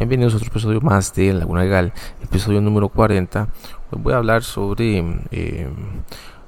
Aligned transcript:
Bienvenidos 0.00 0.32
a 0.32 0.36
otro 0.38 0.48
episodio 0.48 0.80
más 0.80 1.12
de 1.12 1.30
Laguna 1.34 1.60
Legal, 1.60 1.92
episodio 2.22 2.62
número 2.62 2.88
40. 2.88 3.48
Hoy 3.90 4.00
voy 4.02 4.14
a 4.14 4.16
hablar 4.16 4.42
sobre 4.42 5.04
eh, 5.30 5.68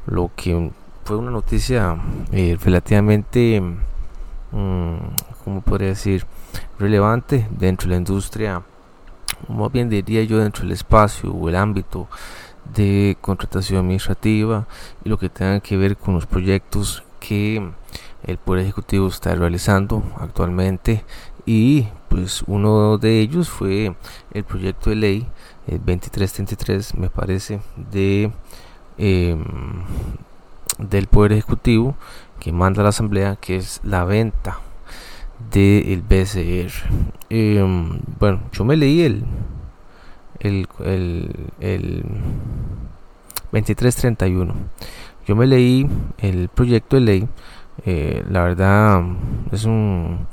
lo 0.07 0.31
que 0.35 0.71
fue 1.05 1.17
una 1.19 1.31
noticia 1.31 1.99
eh, 2.33 2.57
relativamente, 2.65 3.61
um, 4.53 4.99
¿cómo 5.45 5.61
podría 5.61 5.89
decir?, 5.89 6.25
relevante 6.79 7.47
dentro 7.51 7.89
de 7.89 7.91
la 7.91 7.99
industria, 7.99 8.63
más 9.49 9.71
bien 9.71 9.91
diría 9.91 10.25
yo 10.25 10.39
dentro 10.39 10.63
del 10.63 10.73
espacio 10.73 11.31
o 11.31 11.51
el 11.51 11.57
ámbito 11.57 12.09
de 12.75 13.19
contratación 13.21 13.81
administrativa 13.81 14.67
y 15.05 15.11
lo 15.11 15.19
que 15.19 15.29
tenga 15.29 15.61
que 15.61 15.77
ver 15.77 15.99
con 15.99 16.15
los 16.15 16.25
proyectos 16.25 17.05
que 17.21 17.63
el 18.25 18.39
Poder 18.39 18.63
Ejecutivo 18.63 19.09
está 19.09 19.35
realizando 19.35 20.03
actualmente 20.19 21.05
y 21.45 21.89
pues 22.13 22.45
uno 22.47 22.99
de 22.99 23.21
ellos 23.21 23.49
fue 23.49 23.95
el 24.35 24.45
proyecto 24.45 24.91
de 24.91 24.97
ley 24.97 25.27
el 25.67 25.79
2333 25.79 26.95
me 26.97 27.09
parece 27.09 27.61
de 27.91 28.31
em, 28.99 29.43
del 30.79 31.07
poder 31.07 31.33
ejecutivo 31.33 31.97
que 32.39 32.53
manda 32.53 32.83
a 32.83 32.85
la 32.85 32.91
asamblea 32.91 33.37
que 33.37 33.57
es 33.57 33.81
la 33.83 34.05
venta 34.05 34.59
del 35.51 36.03
BCR 36.03 36.71
em, 37.31 38.01
bueno 38.21 38.43
yo 38.53 38.67
me 38.67 38.77
leí 38.77 39.01
el 39.01 39.25
el, 40.41 40.69
el 41.61 42.05
2331 43.53 44.55
yo 45.27 45.35
me 45.35 45.47
leí 45.47 45.89
el 46.19 46.51
proyecto 46.51 46.97
de 46.97 47.03
ley 47.03 47.29
eh, 47.87 48.23
la 48.29 48.43
verdad 48.43 49.03
es 49.51 49.65
un 49.65 50.27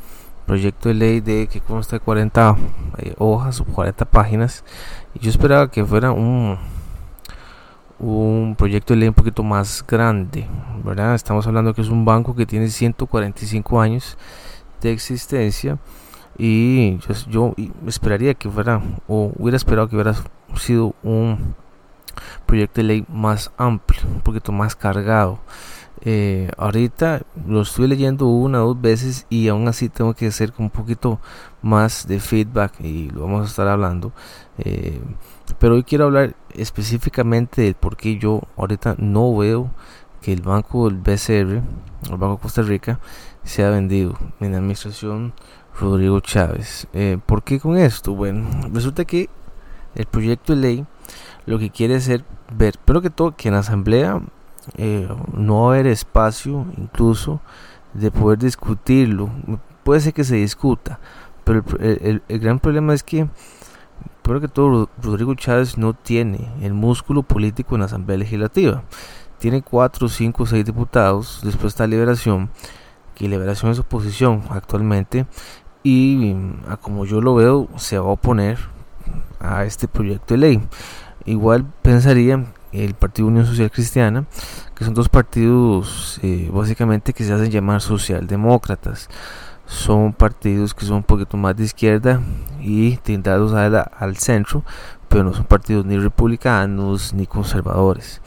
proyecto 0.50 0.90
de 0.90 0.96
ley 0.96 1.22
de 1.22 1.46
que 1.46 1.62
consta 1.62 1.98
de 1.98 2.00
40 2.00 2.56
eh, 2.98 3.14
hojas 3.20 3.62
o 3.62 3.66
40 3.66 4.04
páginas. 4.06 4.64
Y 5.14 5.20
yo 5.20 5.30
esperaba 5.30 5.70
que 5.70 5.86
fuera 5.86 6.12
un 6.12 6.58
un 8.00 8.56
proyecto 8.58 8.94
de 8.94 9.02
ley 9.02 9.10
un 9.10 9.14
poquito 9.14 9.44
más 9.44 9.86
grande 9.86 10.48
verdad 10.86 11.16
estamos 11.16 11.46
hablando 11.46 11.74
que 11.74 11.82
es 11.82 11.90
un 11.90 12.06
banco 12.06 12.34
que 12.34 12.46
tiene 12.46 12.70
145 12.70 13.82
años 13.82 14.18
de 14.80 14.94
existencia 14.94 15.78
y 16.38 16.98
yo, 17.00 17.14
yo 17.30 17.56
esperaría 17.86 18.36
que 18.36 18.50
fuera 18.50 18.82
o 19.06 19.34
hubiera 19.38 19.58
esperado 19.58 19.90
que 19.90 19.98
hubiera 19.98 20.16
sido 20.56 20.96
un 21.04 21.56
proyecto 22.46 22.80
de 22.80 22.88
ley 22.88 23.06
más 23.10 23.52
amplio 23.58 24.02
un 24.08 24.22
poquito 24.22 24.54
más 24.54 24.78
cargado 24.78 25.40
eh, 26.02 26.50
ahorita 26.58 27.24
lo 27.46 27.62
estoy 27.62 27.88
leyendo 27.88 28.28
una 28.28 28.64
o 28.64 28.68
dos 28.68 28.82
veces 28.82 29.26
y 29.30 29.50
aún 29.50 29.68
así 29.68 29.90
tengo 29.90 30.14
que 30.14 30.28
hacer 30.28 30.54
un 30.58 30.70
poquito 30.70 31.20
más 31.62 32.08
de 32.08 32.20
feedback 32.20 32.80
y 32.80 33.10
lo 33.10 33.22
vamos 33.24 33.42
a 33.42 33.50
estar 33.50 33.68
hablando. 33.68 34.14
Eh, 34.58 35.02
pero 35.58 35.76
hoy 35.76 35.84
quiero 35.84 36.06
hablar 36.06 36.36
específicamente 36.54 37.62
de 37.62 37.74
por 37.74 37.98
qué 37.98 38.18
yo 38.18 38.42
ahorita 38.56 38.96
no 38.98 39.36
veo 39.36 39.72
que 40.22 40.34
el 40.34 40.42
banco 40.42 40.90
del 40.90 40.98
BCR, 40.98 41.62
el 42.12 42.18
Banco 42.18 42.36
de 42.36 42.42
Costa 42.42 42.62
Rica, 42.62 43.00
se 43.44 43.64
ha 43.64 43.70
vendido 43.70 44.18
en 44.40 44.52
la 44.52 44.58
administración 44.58 45.34
Rodrigo 45.80 46.20
Chávez. 46.20 46.88
Eh, 46.94 47.18
¿Por 47.26 47.44
qué 47.44 47.60
con 47.60 47.78
esto? 47.78 48.14
Bueno, 48.14 48.48
resulta 48.72 49.06
que 49.06 49.30
el 49.96 50.06
proyecto 50.06 50.56
de 50.56 50.62
ley 50.62 50.86
lo 51.46 51.58
que 51.58 51.70
quiere 51.70 51.96
hacer 51.96 52.24
ver, 52.56 52.76
pero 52.86 53.02
que 53.02 53.10
todo, 53.10 53.36
que 53.36 53.48
en 53.48 53.56
la 53.56 53.62
asamblea 53.62 54.22
eh, 54.78 55.08
no 55.34 55.64
va 55.64 55.68
a 55.68 55.74
haber 55.74 55.88
espacio 55.88 56.66
incluso 56.78 57.42
de 57.94 58.12
poder 58.12 58.40
discutirlo. 58.40 59.30
Puede 59.84 60.02
ser 60.02 60.14
que 60.14 60.24
se 60.24 60.36
discuta, 60.36 61.00
pero 61.44 61.64
el, 61.80 62.22
gran 62.28 62.60
problema 62.60 62.94
es 62.94 63.04
que, 63.04 63.28
primero 64.22 64.42
que 64.42 64.48
todo, 64.48 64.90
Rodrigo 65.02 65.34
Chávez 65.36 65.78
no 65.78 65.94
tiene 65.94 66.52
el 66.62 66.74
músculo 66.74 67.24
político 67.24 67.76
en 67.76 67.80
la 67.80 67.86
Asamblea 67.86 68.18
Legislativa. 68.18 68.84
Tiene 69.40 69.62
4, 69.62 70.10
5, 70.10 70.46
6 70.46 70.66
diputados, 70.66 71.40
después 71.44 71.74
está 71.74 71.88
Liberación, 71.88 72.50
que 73.16 73.28
Liberación 73.28 73.72
es 73.72 73.80
oposición 73.80 74.44
actualmente, 74.50 75.26
y 75.82 76.36
como 76.82 77.06
yo 77.06 77.22
lo 77.22 77.36
veo, 77.36 77.68
se 77.78 77.98
va 77.98 78.10
a 78.10 78.12
oponer 78.12 78.60
a 79.40 79.64
este 79.64 79.88
proyecto 79.88 80.34
de 80.34 80.40
ley. 80.40 80.62
Igual 81.26 81.66
pensaría 81.82 82.46
el 82.72 82.94
Partido 82.94 83.28
Unión 83.28 83.46
Social 83.46 83.72
Cristiana, 83.72 84.26
que 84.76 84.86
son 84.86 84.94
dos 84.94 85.10
partidos 85.10 86.20
eh, 86.22 86.50
básicamente 86.54 87.14
que 87.14 87.24
se 87.24 87.34
hacen 87.34 87.52
llamar 87.52 87.82
socialdemócratas. 87.82 89.10
Son 89.66 90.14
partidos 90.14 90.74
que 90.74 90.86
son 90.86 90.98
un 90.98 91.04
poquito 91.04 91.38
más 91.38 91.56
de 91.56 91.66
izquierda 91.66 92.22
y 92.60 92.98
tentados 92.98 93.54
al 93.54 94.18
centro, 94.18 94.64
pero 95.08 95.24
no 95.24 95.34
son 95.34 95.46
partidos 95.46 95.86
ni 95.86 95.98
republicanos 95.98 97.14
ni 97.14 97.28
conservadores. 97.28 98.22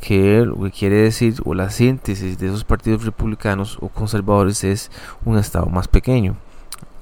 Que 0.00 0.44
lo 0.46 0.60
que 0.62 0.70
quiere 0.70 0.96
decir, 0.96 1.34
o 1.44 1.54
la 1.54 1.70
síntesis 1.70 2.38
de 2.38 2.48
esos 2.48 2.64
partidos 2.64 3.04
republicanos 3.04 3.78
o 3.80 3.88
conservadores 3.88 4.64
es 4.64 4.90
un 5.24 5.38
estado 5.38 5.66
más 5.66 5.88
pequeño 5.88 6.36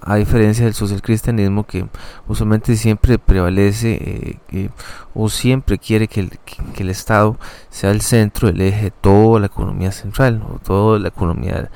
a 0.03 0.17
diferencia 0.17 0.65
del 0.65 0.75
social 0.75 1.03
cristianismo 1.03 1.65
que 1.65 1.87
usualmente 2.27 2.77
siempre 2.77 3.19
prevalece 3.19 4.39
eh, 4.51 4.71
o 5.15 5.29
siempre 5.29 5.79
quiere 5.79 6.09
que 6.09 6.21
el, 6.21 6.31
que, 6.39 6.83
el, 6.83 6.91
Estado 6.91 7.39
sea 7.69 7.91
el 7.91 8.01
centro, 8.01 8.49
el 8.49 8.61
eje 8.61 8.85
de 8.85 8.91
toda 8.91 9.41
la 9.41 9.47
economía 9.47 9.93
central 9.93 10.43
o 10.49 10.59
toda 10.59 10.99
la 10.99 11.09
economía 11.09 11.71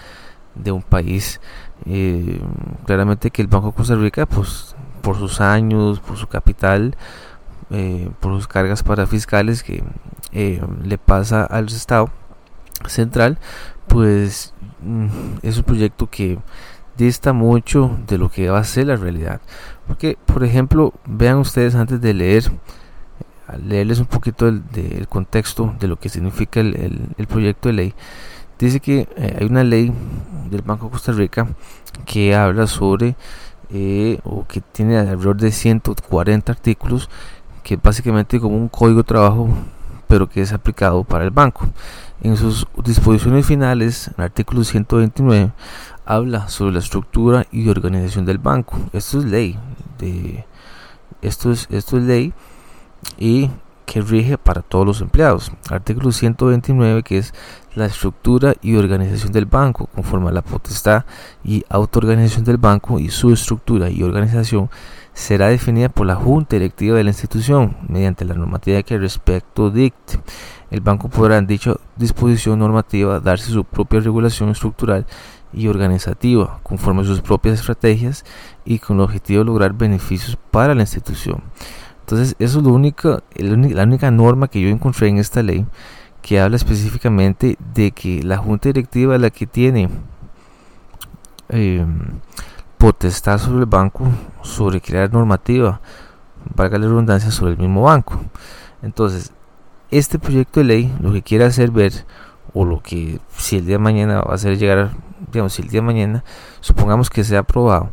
de 0.54 0.72
un 0.72 0.82
país. 0.82 1.40
Eh, 1.86 2.40
claramente 2.86 3.30
que 3.30 3.42
el 3.42 3.48
Banco 3.48 3.72
Costa 3.72 3.94
Rica, 3.96 4.26
pues 4.26 4.74
por 5.02 5.18
sus 5.18 5.40
años, 5.40 6.00
por 6.00 6.16
su 6.16 6.26
capital, 6.26 6.96
eh, 7.70 8.10
por 8.20 8.34
sus 8.34 8.48
cargas 8.48 8.82
parafiscales 8.82 9.62
que 9.62 9.82
le 10.82 10.98
pasa 10.98 11.44
al 11.44 11.66
Estado 11.66 12.10
central, 12.88 13.38
pues 13.86 14.54
mm, 14.82 15.08
es 15.42 15.58
un 15.58 15.64
proyecto 15.64 16.08
que 16.08 16.38
dista 16.96 17.32
mucho 17.32 17.98
de 18.06 18.18
lo 18.18 18.30
que 18.30 18.50
va 18.50 18.58
a 18.58 18.64
ser 18.64 18.86
la 18.86 18.96
realidad. 18.96 19.40
Porque, 19.86 20.16
por 20.26 20.44
ejemplo, 20.44 20.92
vean 21.06 21.38
ustedes 21.38 21.74
antes 21.74 22.00
de 22.00 22.14
leer, 22.14 22.44
leerles 23.62 23.98
un 23.98 24.06
poquito 24.06 24.46
del, 24.46 25.06
contexto 25.08 25.74
de 25.78 25.88
lo 25.88 25.96
que 25.96 26.08
significa 26.08 26.60
el, 26.60 27.26
proyecto 27.28 27.68
de 27.68 27.74
ley. 27.74 27.94
Dice 28.58 28.80
que 28.80 29.08
eh, 29.16 29.36
hay 29.40 29.46
una 29.46 29.64
ley 29.64 29.92
del 30.50 30.62
Banco 30.62 30.86
de 30.86 30.92
Costa 30.92 31.12
Rica 31.12 31.48
que 32.06 32.34
habla 32.34 32.66
sobre, 32.66 33.16
eh, 33.70 34.20
o 34.24 34.46
que 34.46 34.60
tiene 34.60 34.96
alrededor 34.96 35.36
de 35.36 35.50
140 35.50 36.52
artículos, 36.52 37.10
que 37.62 37.74
es 37.74 37.82
básicamente 37.82 38.38
como 38.38 38.56
un 38.56 38.68
código 38.68 38.98
de 38.98 39.04
trabajo, 39.04 39.48
pero 40.06 40.28
que 40.28 40.40
es 40.40 40.52
aplicado 40.52 41.04
para 41.04 41.24
el 41.24 41.30
banco. 41.30 41.66
En 42.22 42.36
sus 42.36 42.66
disposiciones 42.84 43.46
finales, 43.46 44.08
en 44.08 44.14
el 44.18 44.24
artículo 44.24 44.64
129, 44.64 45.50
habla 46.04 46.48
sobre 46.48 46.72
la 46.72 46.78
estructura 46.80 47.46
y 47.50 47.68
organización 47.68 48.24
del 48.24 48.38
banco. 48.38 48.78
Esto 48.92 49.18
es 49.18 49.24
ley. 49.24 49.58
De, 49.98 50.44
esto, 51.22 51.50
es, 51.52 51.66
esto 51.70 51.96
es 51.98 52.04
ley 52.04 52.32
y 53.18 53.50
que 53.86 54.00
rige 54.00 54.38
para 54.38 54.62
todos 54.62 54.86
los 54.86 55.00
empleados. 55.00 55.52
Artículo 55.70 56.12
129 56.12 57.02
que 57.02 57.18
es 57.18 57.34
la 57.74 57.86
estructura 57.86 58.54
y 58.62 58.76
organización 58.76 59.32
del 59.32 59.46
banco 59.46 59.86
conforme 59.86 60.28
a 60.28 60.32
la 60.32 60.42
potestad 60.42 61.04
y 61.44 61.64
autoorganización 61.68 62.44
del 62.44 62.56
banco 62.56 62.98
y 62.98 63.10
su 63.10 63.32
estructura 63.32 63.90
y 63.90 64.02
organización 64.02 64.70
será 65.12 65.48
definida 65.48 65.88
por 65.88 66.06
la 66.06 66.16
junta 66.16 66.56
directiva 66.56 66.96
de 66.96 67.04
la 67.04 67.10
institución 67.10 67.76
mediante 67.88 68.24
la 68.24 68.34
normativa 68.34 68.82
que 68.82 68.98
respecto 68.98 69.70
dicte. 69.70 70.20
El 70.70 70.80
banco 70.80 71.08
podrá 71.08 71.38
en 71.38 71.46
dicha 71.46 71.74
disposición 71.96 72.58
normativa 72.58 73.20
darse 73.20 73.52
su 73.52 73.64
propia 73.64 74.00
regulación 74.00 74.48
estructural 74.48 75.06
y 75.54 75.68
organizativa, 75.68 76.60
conforme 76.62 77.02
a 77.02 77.04
sus 77.04 77.20
propias 77.20 77.60
estrategias 77.60 78.24
y 78.64 78.78
con 78.78 78.96
el 78.96 79.04
objetivo 79.04 79.40
de 79.40 79.46
lograr 79.46 79.72
beneficios 79.72 80.36
para 80.50 80.74
la 80.74 80.82
institución. 80.82 81.42
Entonces, 82.00 82.36
eso 82.38 82.58
es 82.58 82.64
lo 82.64 82.72
único, 82.72 83.22
la 83.34 83.82
única 83.82 84.10
norma 84.10 84.48
que 84.48 84.60
yo 84.60 84.68
encontré 84.68 85.08
en 85.08 85.18
esta 85.18 85.42
ley 85.42 85.64
que 86.20 86.40
habla 86.40 86.56
específicamente 86.56 87.58
de 87.74 87.90
que 87.90 88.22
la 88.22 88.38
junta 88.38 88.70
directiva 88.70 89.14
es 89.14 89.20
la 89.20 89.28
que 89.30 89.46
tiene 89.46 89.90
em, 91.50 91.98
potestad 92.78 93.38
sobre 93.38 93.60
el 93.60 93.66
banco, 93.66 94.06
sobre 94.42 94.80
crear 94.80 95.12
normativa, 95.12 95.80
valga 96.54 96.78
la 96.78 96.86
redundancia, 96.86 97.30
sobre 97.30 97.52
el 97.52 97.58
mismo 97.58 97.82
banco. 97.82 98.20
Entonces, 98.82 99.32
este 99.90 100.18
proyecto 100.18 100.60
de 100.60 100.64
ley 100.64 100.94
lo 101.00 101.12
que 101.12 101.22
quiere 101.22 101.44
hacer 101.44 101.70
ver, 101.70 101.92
o 102.54 102.64
lo 102.64 102.80
que 102.82 103.20
si 103.36 103.58
el 103.58 103.66
día 103.66 103.76
de 103.76 103.82
mañana 103.82 104.22
va 104.22 104.32
a 104.32 104.34
hacer 104.34 104.56
llegar 104.56 104.92
digamos, 105.32 105.54
si 105.54 105.62
el 105.62 105.68
día 105.68 105.80
de 105.80 105.86
mañana, 105.86 106.24
supongamos 106.60 107.10
que 107.10 107.24
sea 107.24 107.40
aprobado, 107.40 107.90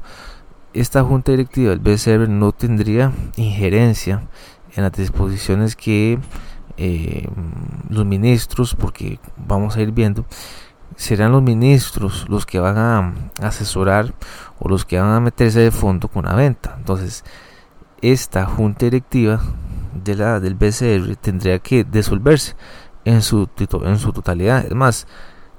esta 0.74 1.04
junta 1.04 1.31
directiva 1.31 1.72
del 1.72 1.80
BCR 1.80 2.30
no 2.30 2.51
tendría 2.51 3.12
injerencia 3.36 4.24
en 4.75 4.83
las 4.83 4.94
disposiciones 4.94 5.75
que 5.75 6.19
eh, 6.78 7.28
los 7.89 8.06
ministros, 8.06 8.75
porque 8.75 9.19
vamos 9.38 9.75
a 9.75 9.81
ir 9.81 9.92
viendo, 9.92 10.25
serán 10.95 11.31
los 11.31 11.42
ministros 11.42 12.25
los 12.30 12.45
que 12.45 12.60
van 12.60 12.78
a 12.78 13.13
asesorar 13.42 14.13
o 14.60 14.69
los 14.69 14.86
que 14.86 15.00
van 15.00 15.10
a 15.10 15.19
meterse 15.19 15.60
de 15.60 15.72
fondo 15.72 16.07
con 16.07 16.25
la 16.25 16.36
venta. 16.36 16.75
Entonces, 16.77 17.24
esta 18.01 18.45
junta 18.45 18.86
directiva 18.86 19.42
de 19.94 20.16
la, 20.16 20.39
del 20.39 20.56
BCR 20.56 21.16
tendría 21.18 21.60
que 21.60 21.84
disolverse 21.84 22.56
en 23.06 23.22
su, 23.22 23.50
en 23.84 24.00
su 24.00 24.13
totalidad. 24.13 24.66
Es 24.66 24.74
más, 24.74 25.07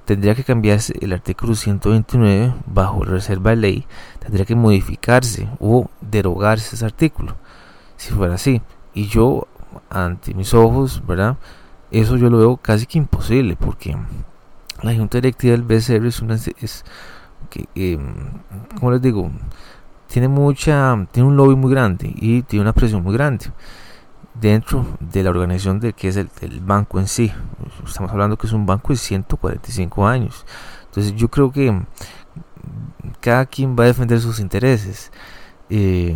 tendría 0.05 0.35
que 0.35 0.43
cambiarse 0.43 0.93
el 1.01 1.13
artículo 1.13 1.55
129 1.55 2.53
bajo 2.65 3.03
reserva 3.03 3.51
de 3.51 3.55
ley, 3.57 3.85
tendría 4.19 4.45
que 4.45 4.55
modificarse 4.55 5.47
o 5.59 5.89
derogarse 6.01 6.75
ese 6.75 6.85
artículo, 6.85 7.35
si 7.97 8.11
fuera 8.11 8.35
así. 8.35 8.61
Y 8.93 9.07
yo, 9.07 9.47
ante 9.89 10.33
mis 10.33 10.53
ojos, 10.53 11.01
¿verdad? 11.05 11.37
Eso 11.91 12.17
yo 12.17 12.29
lo 12.29 12.37
veo 12.37 12.57
casi 12.57 12.85
que 12.85 12.97
imposible, 12.97 13.55
porque 13.55 13.95
la 14.81 14.95
junta 14.95 15.17
directiva 15.17 15.51
del 15.51 15.63
BCR 15.63 16.05
es 16.05 16.21
una... 16.21 16.35
Es, 16.35 16.83
que, 17.49 17.67
eh, 17.75 17.99
como 18.79 18.91
les 18.91 19.01
digo, 19.01 19.29
tiene 20.07 20.27
mucha, 20.27 21.07
tiene 21.11 21.27
un 21.27 21.37
lobby 21.37 21.55
muy 21.55 21.71
grande 21.71 22.11
y 22.15 22.41
tiene 22.43 22.61
una 22.61 22.73
presión 22.73 23.03
muy 23.03 23.13
grande 23.13 23.51
dentro 24.33 24.85
de 24.99 25.23
la 25.23 25.29
organización 25.29 25.79
de 25.79 25.93
que 25.93 26.07
es 26.07 26.17
el, 26.17 26.29
banco 26.61 26.99
en 26.99 27.07
sí. 27.07 27.31
Estamos 27.85 28.11
hablando 28.11 28.37
que 28.37 28.47
es 28.47 28.53
un 28.53 28.65
banco 28.65 28.93
de 28.93 28.97
145 28.97 30.07
años. 30.07 30.45
Entonces 30.85 31.15
yo 31.15 31.29
creo 31.29 31.51
que 31.51 31.81
cada 33.19 33.45
quien 33.45 33.75
va 33.77 33.83
a 33.83 33.87
defender 33.87 34.19
sus 34.19 34.39
intereses. 34.39 35.11
Eh, 35.69 36.15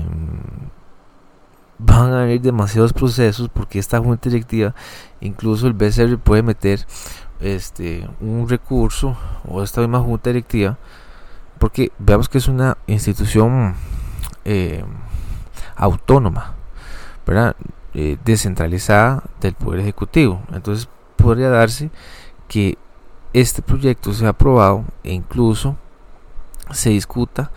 van 1.80 2.14
a 2.14 2.24
haber 2.24 2.42
demasiados 2.42 2.92
procesos 2.92 3.50
porque 3.50 3.80
esta 3.80 4.00
junta 4.00 4.30
directiva, 4.30 4.74
incluso 5.22 5.68
el 5.68 5.74
BCR 5.74 6.18
puede 6.18 6.42
meter 6.42 6.86
este 7.40 8.10
un 8.20 8.50
recurso 8.50 9.16
o 9.48 9.62
esta 9.62 9.82
misma 9.82 10.00
junta 10.00 10.32
directiva 10.32 10.76
porque 11.60 11.92
veamos 12.00 12.30
que 12.30 12.40
es 12.40 12.48
una 12.48 12.78
institución 12.88 13.76
eh, 14.46 14.84
autónoma, 15.76 16.54
¿verdad? 17.26 17.56
Eh, 18.00 18.16
descentralizada 18.24 19.24
del 19.42 19.56
Poder 19.56 19.80
Ejecutivo. 19.80 20.44
Entonces 20.54 20.88
podría 21.16 21.50
darse 21.50 21.90
que 22.48 22.78
este 23.34 23.64
proyecto 23.64 24.14
sea 24.14 24.30
aprobado 24.30 24.86
e 25.04 25.14
incluso 25.14 25.78
se 26.70 26.92
discuta, 26.92 27.50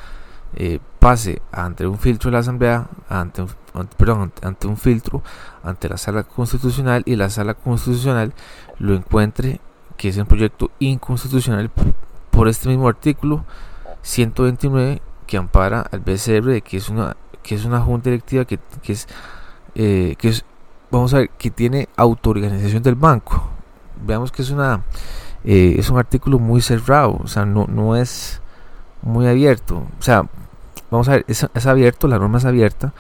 eh, 0.54 0.80
pase 0.98 1.42
ante 1.52 1.86
un 1.86 1.98
filtro 1.98 2.30
de 2.30 2.32
la 2.32 2.38
Asamblea, 2.38 2.88
ante 3.10 3.42
un, 3.42 3.48
perdón, 3.98 4.32
ante 4.40 4.66
un 4.66 4.78
filtro 4.78 5.22
ante 5.62 5.90
la 5.90 5.98
Sala 5.98 6.22
Constitucional 6.22 7.02
y 7.04 7.16
la 7.16 7.28
Sala 7.28 7.52
Constitucional 7.52 8.32
lo 8.78 8.94
encuentre 8.94 9.60
que 9.98 10.08
es 10.08 10.16
un 10.16 10.24
proyecto 10.24 10.70
inconstitucional 10.78 11.70
por 12.30 12.48
este 12.48 12.70
mismo 12.70 12.88
artículo 12.88 13.44
129 14.00 15.02
que 15.26 15.36
ampara 15.36 15.82
al 15.82 16.00
BCR 16.00 16.46
de 16.46 16.62
que 16.62 16.78
es 16.78 16.88
una 16.88 17.14
que 17.42 17.56
es 17.56 17.66
una 17.66 17.82
junta 17.82 18.08
directiva 18.08 18.46
que, 18.46 18.58
que 18.82 18.94
es 18.94 19.06
eh, 19.74 20.16
que 20.18 20.28
es, 20.28 20.44
vamos 20.90 21.14
a 21.14 21.18
ver, 21.18 21.30
que 21.30 21.50
tiene 21.50 21.88
autoorganización 21.96 22.82
del 22.82 22.94
banco. 22.94 23.50
Veamos 24.04 24.32
que 24.32 24.42
es 24.42 24.50
una 24.50 24.82
eh, 25.44 25.76
es 25.78 25.88
un 25.88 25.98
artículo 25.98 26.38
muy 26.38 26.60
cerrado, 26.60 27.18
o 27.22 27.26
sea, 27.26 27.46
no, 27.46 27.66
no 27.66 27.96
es 27.96 28.40
muy 29.02 29.26
abierto. 29.26 29.86
O 29.98 30.02
sea, 30.02 30.26
vamos 30.90 31.08
a 31.08 31.12
ver, 31.12 31.24
es, 31.28 31.66
abierto, 31.66 32.08
la 32.08 32.18
norma 32.18 32.38
es 32.38 32.44
abierta, 32.44 32.92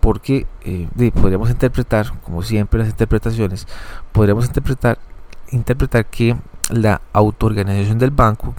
porque 0.00 0.46
eh, 0.62 0.88
podríamos 1.12 1.50
interpretar, 1.50 2.12
como 2.20 2.42
siempre 2.42 2.80
las 2.80 2.88
interpretaciones, 2.88 3.66
podríamos 4.12 4.46
interpretar, 4.46 4.98
interpretar 5.50 6.06
que 6.06 6.36
la 6.70 7.00
autoorganización 7.12 7.98
del 7.98 8.10
banco 8.10 8.54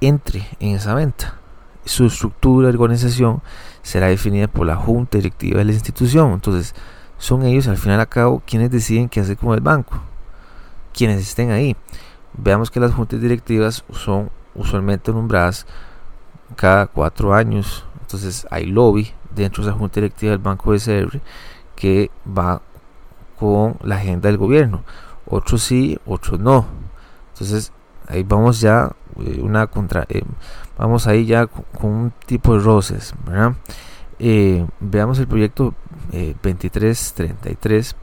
entre 0.00 0.46
en 0.58 0.76
esa 0.76 0.94
venta. 0.94 1.39
Su 1.84 2.06
estructura, 2.06 2.68
organización, 2.68 3.42
será 3.82 4.08
definida 4.08 4.48
por 4.48 4.66
la 4.66 4.76
junta 4.76 5.18
directiva 5.18 5.58
de 5.58 5.64
la 5.64 5.72
institución. 5.72 6.32
Entonces, 6.32 6.74
son 7.18 7.44
ellos 7.44 7.68
al 7.68 7.76
final 7.76 8.00
a 8.00 8.06
cabo 8.06 8.42
quienes 8.46 8.70
deciden 8.70 9.08
qué 9.08 9.20
hacer 9.20 9.36
con 9.36 9.54
el 9.54 9.60
banco, 9.60 10.00
quienes 10.92 11.20
estén 11.20 11.50
ahí. 11.50 11.76
Veamos 12.32 12.70
que 12.70 12.80
las 12.80 12.94
juntas 12.94 13.20
directivas 13.20 13.84
son 13.92 14.30
usualmente 14.54 15.12
nombradas 15.12 15.66
cada 16.56 16.86
cuatro 16.86 17.34
años. 17.34 17.84
Entonces 18.00 18.46
hay 18.50 18.66
lobby 18.66 19.12
dentro 19.34 19.62
de 19.62 19.70
esa 19.70 19.78
junta 19.78 20.00
directiva 20.00 20.32
del 20.32 20.40
Banco 20.40 20.74
SR 20.74 21.20
que 21.76 22.10
va 22.26 22.62
con 23.38 23.76
la 23.82 23.96
agenda 23.96 24.28
del 24.28 24.38
gobierno. 24.38 24.82
Otros 25.26 25.62
sí, 25.62 25.98
otros 26.06 26.40
no. 26.40 26.66
Entonces 27.32 27.72
ahí 28.08 28.22
vamos 28.22 28.60
ya 28.60 28.90
eh, 29.18 29.40
una 29.42 29.66
contra 29.66 30.06
eh, 30.08 30.22
vamos 30.80 31.06
ahí 31.06 31.26
ya 31.26 31.46
con, 31.46 31.64
un 31.82 32.12
tipo 32.24 32.54
de 32.54 32.60
roces 32.60 33.12
eh, 34.18 34.66
veamos 34.80 35.18
el 35.18 35.28
proyecto 35.28 35.74
2333 36.10 37.94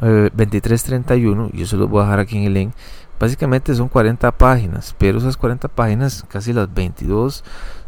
2331 0.00 1.50
yo 1.52 1.66
se 1.66 1.76
lo 1.76 1.88
voy 1.88 2.00
a 2.00 2.04
dejar 2.04 2.20
aquí 2.20 2.38
en 2.38 2.44
el 2.44 2.54
link. 2.54 2.72
Básicamente 3.18 3.74
son 3.74 3.88
40 3.88 4.30
páginas 4.32 4.94
pero 4.98 5.18
esas 5.18 5.36
40 5.36 5.68
páginas 5.68 6.24
casi 6.28 6.52
las 6.52 6.72
22 6.72 7.44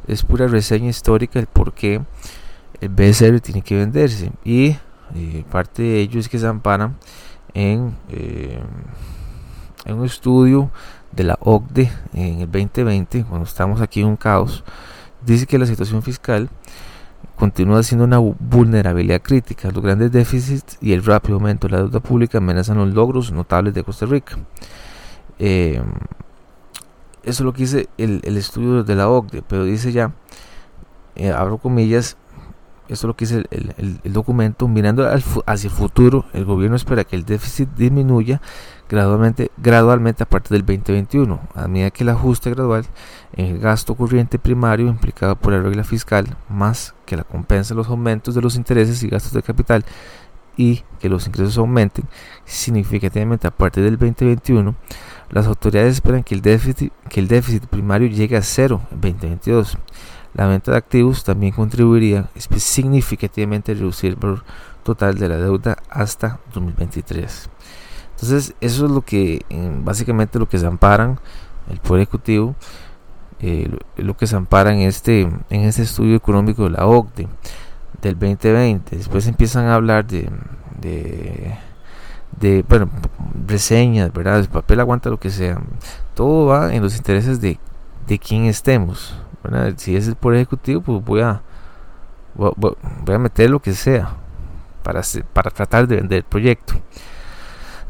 es 0.06 0.22
pura 0.22 0.46
reseña 0.46 0.88
histórica 0.88 1.38
del 1.38 1.46
por 1.46 1.74
qué 1.74 2.00
el 2.80 2.88
BSR 2.88 3.40
tiene 3.40 3.62
que 3.62 3.76
venderse. 3.76 4.32
Y 4.44 4.76
parte 5.50 5.82
de 5.82 6.00
ello 6.00 6.18
es 6.18 6.28
que 6.28 6.38
se 6.38 6.46
amparan 6.46 6.96
en, 7.52 7.94
en 9.84 9.94
un 9.94 10.04
estudio 10.04 10.70
de 11.14 11.24
la 11.24 11.38
OCDE 11.40 11.90
en 12.12 12.40
el 12.40 12.50
2020, 12.50 13.24
cuando 13.24 13.46
estamos 13.46 13.80
aquí 13.80 14.00
en 14.00 14.08
un 14.08 14.16
caos, 14.16 14.64
dice 15.24 15.46
que 15.46 15.58
la 15.58 15.66
situación 15.66 16.02
fiscal 16.02 16.48
continúa 17.36 17.82
siendo 17.82 18.04
una 18.04 18.18
vulnerabilidad 18.18 19.22
crítica. 19.22 19.70
Los 19.70 19.82
grandes 19.82 20.12
déficits 20.12 20.78
y 20.80 20.92
el 20.92 21.04
rápido 21.04 21.34
aumento 21.36 21.66
de 21.66 21.72
la 21.72 21.78
deuda 21.82 22.00
pública 22.00 22.38
amenazan 22.38 22.78
los 22.78 22.92
logros 22.94 23.32
notables 23.32 23.74
de 23.74 23.82
Costa 23.82 24.06
Rica. 24.06 24.38
Eh, 25.38 25.82
eso 27.22 27.30
es 27.32 27.40
lo 27.40 27.52
que 27.52 27.62
dice 27.62 27.88
el, 27.96 28.22
estudio 28.36 28.84
de 28.84 28.94
la 28.94 29.08
OCDE, 29.08 29.42
pero 29.42 29.64
dice 29.64 29.92
ya, 29.92 30.12
eh, 31.16 31.30
abro 31.30 31.58
comillas, 31.58 32.16
esto 32.88 33.06
es 33.06 33.08
lo 33.08 33.16
que 33.16 33.24
dice 33.24 33.44
el, 33.50 34.00
el, 34.04 34.12
documento, 34.12 34.68
mirando 34.68 35.08
hacia 35.08 35.68
el 35.68 35.74
futuro, 35.74 36.26
el 36.34 36.44
gobierno 36.44 36.76
espera 36.76 37.04
que 37.04 37.16
el 37.16 37.24
déficit 37.24 37.70
disminuya 37.70 38.42
gradualmente, 38.94 39.50
gradualmente 39.56 40.22
a 40.22 40.26
partir 40.26 40.52
del 40.52 40.62
2021, 40.62 41.40
a 41.54 41.68
medida 41.68 41.90
que 41.90 42.04
el 42.04 42.10
ajuste 42.10 42.50
gradual 42.50 42.86
en 43.34 43.46
el 43.46 43.58
gasto 43.58 43.94
corriente 43.94 44.38
primario 44.38 44.86
implicado 44.88 45.36
por 45.36 45.52
la 45.52 45.60
regla 45.60 45.84
fiscal, 45.84 46.36
más 46.48 46.94
que 47.04 47.16
la 47.16 47.24
compensa 47.24 47.74
los 47.74 47.88
aumentos 47.88 48.34
de 48.34 48.40
los 48.40 48.56
intereses 48.56 49.02
y 49.02 49.08
gastos 49.08 49.32
de 49.32 49.42
capital 49.42 49.84
y 50.56 50.82
que 51.00 51.08
los 51.08 51.26
ingresos 51.26 51.58
aumenten 51.58 52.04
significativamente 52.44 53.48
a 53.48 53.50
partir 53.50 53.82
del 53.82 53.98
2021, 53.98 54.74
las 55.30 55.46
autoridades 55.46 55.94
esperan 55.94 56.22
que 56.22 56.36
el 56.36 56.40
déficit, 56.40 56.92
que 57.08 57.18
el 57.18 57.26
déficit 57.26 57.66
primario 57.66 58.08
llegue 58.08 58.36
a 58.36 58.42
cero 58.42 58.80
en 58.92 59.00
2022. 59.00 59.76
La 60.34 60.46
venta 60.46 60.72
de 60.72 60.78
activos 60.78 61.24
también 61.24 61.52
contribuiría 61.52 62.28
significativamente 62.56 63.72
a 63.72 63.74
reducir 63.74 64.10
el 64.10 64.16
valor 64.16 64.44
total 64.84 65.16
de 65.18 65.28
la 65.28 65.36
deuda 65.36 65.78
hasta 65.88 66.38
2023. 66.54 67.48
Entonces, 68.14 68.54
eso 68.60 68.86
es 68.86 68.90
lo 68.90 69.02
que 69.02 69.44
básicamente 69.82 70.38
lo 70.38 70.48
que 70.48 70.58
se 70.58 70.66
amparan 70.66 71.18
el 71.70 71.78
Poder 71.78 72.02
Ejecutivo, 72.02 72.54
eh, 73.40 73.70
lo, 73.96 74.16
que 74.16 74.26
se 74.26 74.36
ampara 74.36 74.72
en 74.72 74.80
este, 74.80 75.22
en 75.22 75.60
este 75.62 75.82
estudio 75.82 76.16
económico 76.16 76.64
de 76.64 76.70
la 76.70 76.86
OCDE 76.86 77.28
del 78.00 78.14
2020. 78.14 78.96
Después 78.96 79.26
empiezan 79.26 79.66
a 79.66 79.74
hablar 79.74 80.06
de, 80.06 80.28
de, 80.80 81.56
de 82.40 82.64
bueno, 82.68 82.88
reseñas, 83.46 84.12
¿verdad? 84.12 84.38
El 84.38 84.48
papel 84.48 84.80
aguanta 84.80 85.10
lo 85.10 85.18
que 85.18 85.30
sea. 85.30 85.60
Todo 86.14 86.46
va 86.46 86.74
en 86.74 86.82
los 86.82 86.96
intereses 86.96 87.40
de, 87.40 87.58
de 88.06 88.18
quien 88.18 88.44
estemos. 88.44 89.16
Si 89.76 89.94
es 89.94 90.08
el 90.08 90.16
Poder 90.16 90.38
Ejecutivo, 90.38 90.80
pues 90.80 91.04
voy 91.04 91.20
a, 91.20 91.42
voy, 92.34 92.74
a 93.14 93.18
meter 93.18 93.50
lo 93.50 93.60
que 93.60 93.74
sea 93.74 94.14
para, 94.82 95.02
para 95.34 95.50
tratar 95.50 95.86
de 95.86 95.96
vender 95.96 96.18
el 96.18 96.24
proyecto. 96.24 96.74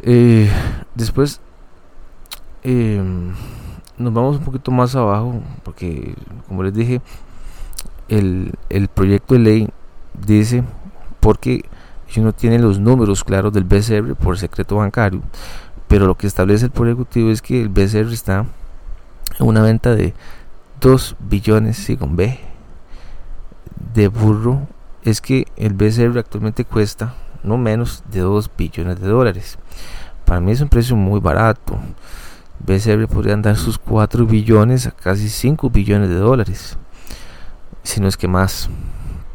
Eh, 0.07 0.51
después 0.95 1.41
em, 2.63 3.33
nos 3.97 4.13
vamos 4.13 4.37
un 4.37 4.45
poquito 4.45 4.71
más 4.71 4.95
abajo 4.95 5.41
porque 5.63 6.15
como 6.47 6.63
les 6.63 6.75
dije 6.75 7.01
el, 8.09 8.53
el 8.69 8.89
proyecto 8.89 9.33
de 9.33 9.41
ley 9.41 9.69
dice 10.27 10.63
porque 11.21 11.65
si 12.07 12.21
uno 12.21 12.35
tiene 12.35 12.59
los 12.59 12.79
números 12.79 13.25
claros 13.25 13.55
del 13.55 13.65
BCR 13.65 14.15
por 14.15 14.37
secreto 14.37 14.77
bancario 14.77 15.23
pero 15.89 16.07
lo 16.07 16.19
que 16.19 16.27
establece 16.27 16.67
el 16.67 16.71
Poder 16.71 16.93
Ejecutivo 16.93 17.31
es 17.31 17.41
que 17.41 17.63
el 17.63 17.71
BCR 17.71 18.13
está 18.13 18.45
en 19.41 19.47
una 19.47 19.63
venta 19.63 19.95
de 19.95 20.13
2 20.83 21.17
billones 21.19 21.79
sí, 21.79 21.97
con 21.97 22.15
B 22.15 22.39
de 23.95 24.09
burro 24.09 24.69
es 25.03 25.23
que 25.23 25.47
el 25.57 25.73
BCR 25.73 26.19
actualmente 26.19 26.67
cuesta 26.67 27.15
no 27.45 27.59
menos 27.59 28.03
de 28.11 28.21
2 28.21 28.51
billones 28.57 29.01
de 29.01 29.09
dólares. 29.09 29.59
Para 30.25 30.41
mí 30.41 30.53
es 30.53 30.61
un 30.61 30.69
precio 30.69 30.97
muy 30.97 31.21
barato. 31.21 31.79
BCR 32.61 33.07
podría 33.09 33.37
dar 33.37 33.57
sus 33.57 33.79
4 33.79 34.27
billones 34.27 34.87
a 34.87 34.91
casi 34.91 35.29
5 35.29 35.71
billones 35.71 36.09
de 36.09 36.17
dólares. 36.17 36.79
si 37.83 38.01
no 38.01 38.09
es 38.09 38.17
que 38.17 38.29
más. 38.29 38.71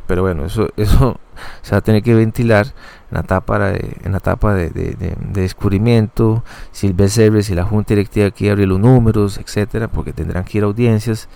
Pero 0.07 0.23
bueno, 0.23 0.45
eso, 0.45 0.69
eso 0.77 1.19
se 1.61 1.71
va 1.71 1.77
a 1.77 1.81
tener 1.81 2.01
que 2.01 2.15
ventilar 2.15 2.65
en 2.65 3.15
la 3.15 3.19
etapa 3.21 3.59
de, 3.59 3.97
en 4.03 4.11
la 4.11 4.19
de, 4.19 5.15
descubrimiento, 5.31 6.43
si 6.71 6.87
el 6.87 6.93
BCR, 6.93 7.43
si 7.43 7.53
la 7.53 7.63
Junta 7.63 7.93
Directiva 7.93 8.31
quiere 8.31 8.53
abrir 8.53 8.67
los 8.67 8.79
números, 8.79 9.37
etcétera, 9.37 9.87
porque 9.87 10.13
tendrán 10.13 10.43
que 10.43 10.57
ir 10.57 10.63
a 10.63 10.67
audiencias. 10.67 11.29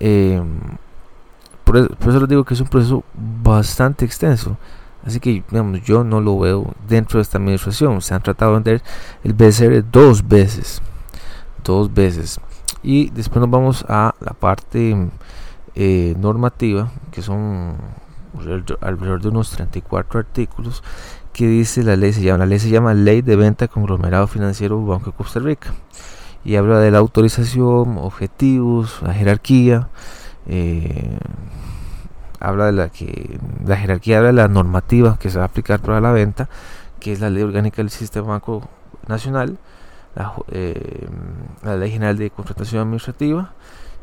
Eh, 0.00 0.40
por, 1.64 1.76
eso, 1.76 2.20
les 2.20 2.28
digo 2.30 2.44
que 2.44 2.54
es 2.54 2.60
un 2.60 2.68
proceso 2.68 3.04
bastante 3.42 4.06
extenso. 4.06 4.56
Así 5.08 5.20
que 5.20 5.42
digamos, 5.50 5.80
yo 5.80 6.04
no 6.04 6.20
lo 6.20 6.38
veo 6.38 6.74
dentro 6.86 7.18
de 7.18 7.22
esta 7.22 7.38
administración. 7.38 8.02
Se 8.02 8.12
han 8.12 8.22
tratado 8.22 8.52
de 8.52 8.56
vender 8.56 8.82
el 9.24 9.32
BCR 9.32 9.82
dos 9.90 10.28
veces. 10.28 10.82
Dos 11.64 11.94
veces. 11.94 12.38
Y 12.82 13.08
después 13.08 13.40
nos 13.40 13.50
vamos 13.50 13.86
a 13.88 14.14
la 14.20 14.34
parte 14.34 15.08
eh, 15.74 16.14
normativa, 16.18 16.92
que 17.10 17.22
son 17.22 17.76
alrededor 18.82 19.22
de 19.22 19.28
unos 19.28 19.50
34 19.50 20.20
artículos, 20.20 20.84
que 21.32 21.48
dice 21.48 21.82
la 21.82 21.96
ley, 21.96 22.12
se 22.12 22.20
llama, 22.20 22.40
la 22.40 22.46
ley 22.46 22.58
se 22.58 22.68
llama 22.68 22.92
Ley 22.92 23.22
de 23.22 23.36
Venta 23.36 23.66
Conglomerado 23.66 24.26
Financiero 24.26 24.84
Banco 24.84 25.10
de 25.10 25.16
Costa 25.16 25.40
Rica. 25.40 25.72
Y 26.44 26.56
habla 26.56 26.80
de 26.80 26.90
la 26.90 26.98
autorización, 26.98 27.96
objetivos, 27.96 29.00
la 29.02 29.14
jerarquía, 29.14 29.88
eh, 30.46 31.18
habla 32.40 32.66
de 32.66 32.72
la 32.72 32.88
que 32.88 33.38
la 33.64 33.76
jerarquía 33.76 34.18
habla 34.18 34.28
de 34.28 34.34
la 34.34 34.48
normativa 34.48 35.18
que 35.18 35.30
se 35.30 35.38
va 35.38 35.44
a 35.44 35.46
aplicar 35.48 35.80
para 35.80 36.00
la 36.00 36.12
venta, 36.12 36.48
que 37.00 37.12
es 37.12 37.20
la 37.20 37.30
ley 37.30 37.42
orgánica 37.42 37.78
del 37.78 37.90
sistema 37.90 38.28
banco 38.28 38.68
nacional, 39.06 39.58
la, 40.14 40.34
eh, 40.48 41.08
ley 41.64 41.90
general 41.90 42.16
de 42.18 42.30
contratación 42.30 42.82
administrativa 42.82 43.52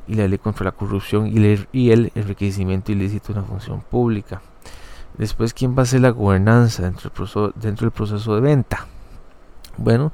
y 0.07 0.15
la 0.15 0.27
ley 0.27 0.37
contra 0.37 0.65
la 0.65 0.71
corrupción 0.71 1.27
y 1.27 1.37
el, 1.37 1.67
y 1.71 1.91
enriquecimiento 1.91 2.91
ilícito 2.91 3.33
de 3.33 3.39
una 3.39 3.47
función 3.47 3.81
pública. 3.81 4.41
Después, 5.17 5.53
¿quién 5.53 5.77
va 5.77 5.83
a 5.83 5.85
ser 5.85 6.01
la 6.01 6.09
gobernanza 6.09 6.83
dentro 6.83 7.03
del 7.03 7.11
proceso, 7.11 7.53
dentro 7.55 7.85
del 7.85 7.91
proceso 7.91 8.35
de 8.35 8.41
venta? 8.41 8.85
Bueno, 9.77 10.11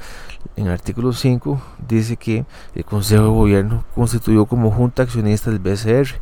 en 0.55 0.67
el 0.67 0.71
artículo 0.71 1.13
5 1.13 1.61
dice 1.87 2.17
que 2.17 2.45
el 2.73 2.85
Consejo 2.85 3.23
de 3.23 3.29
Gobierno 3.29 3.83
constituyó 3.93 4.45
como 4.45 4.71
junta 4.71 5.03
accionista 5.03 5.51
del 5.51 5.59
BCR 5.59 6.19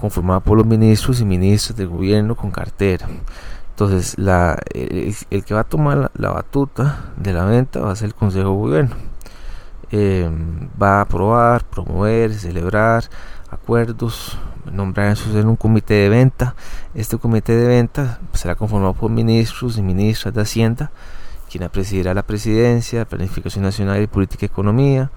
conformada 0.00 0.40
por 0.40 0.56
los 0.56 0.66
ministros 0.66 1.20
y 1.20 1.24
ministras 1.24 1.76
del 1.76 1.88
gobierno 1.88 2.34
con 2.34 2.50
cartera. 2.50 3.06
Entonces, 3.70 4.16
el, 4.18 5.44
que 5.44 5.54
va 5.54 5.60
a 5.60 5.64
tomar 5.64 6.10
la, 6.14 6.30
batuta 6.30 7.12
de 7.16 7.32
la 7.32 7.44
venta 7.44 7.80
va 7.80 7.92
a 7.92 7.96
ser 7.96 8.06
el 8.06 8.14
Consejo 8.14 8.48
de 8.48 8.54
Gobierno. 8.54 8.96
Em, 9.90 10.68
va 10.80 10.98
a 10.98 11.00
aprobar, 11.02 11.64
promover, 11.64 12.34
celebrar 12.34 13.04
acuerdos, 13.50 14.38
nombrar 14.70 15.16
en 15.34 15.48
un 15.48 15.56
comité 15.56 15.94
de 15.94 16.08
venta. 16.08 16.54
Este 16.94 17.18
comité 17.18 17.56
de 17.56 17.66
venta 17.66 18.20
será 18.32 18.54
conformado 18.54 18.94
por 18.94 19.10
ministros 19.10 19.78
y 19.78 19.82
ministras 19.82 20.32
de 20.34 20.42
Hacienda, 20.42 20.90
quien 21.50 21.68
presidirá 21.68 22.14
la 22.14 22.22
presidencia, 22.22 23.04
planificación 23.04 23.64
nacional 23.64 24.00
y 24.02 24.06
política 24.06 24.46
economía, 24.46 25.10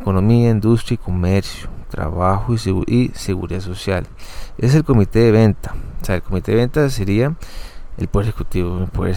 economía, 0.00 0.50
industria 0.50 0.94
y 0.94 0.98
comercio 0.98 1.76
trabajo 1.88 2.54
y, 2.86 3.10
seguridad 3.14 3.60
social. 3.60 4.06
Es 4.58 4.74
el 4.74 4.84
comité 4.84 5.20
de 5.20 5.32
venta. 5.32 5.74
O 6.02 6.04
sea, 6.04 6.16
el 6.16 6.22
comité 6.22 6.52
de 6.52 6.58
venta 6.58 6.90
sería 6.90 7.34
el 7.96 8.08
poder 8.08 8.28
ejecutivo 8.28 8.78
el 8.78 8.88
poder 8.88 9.16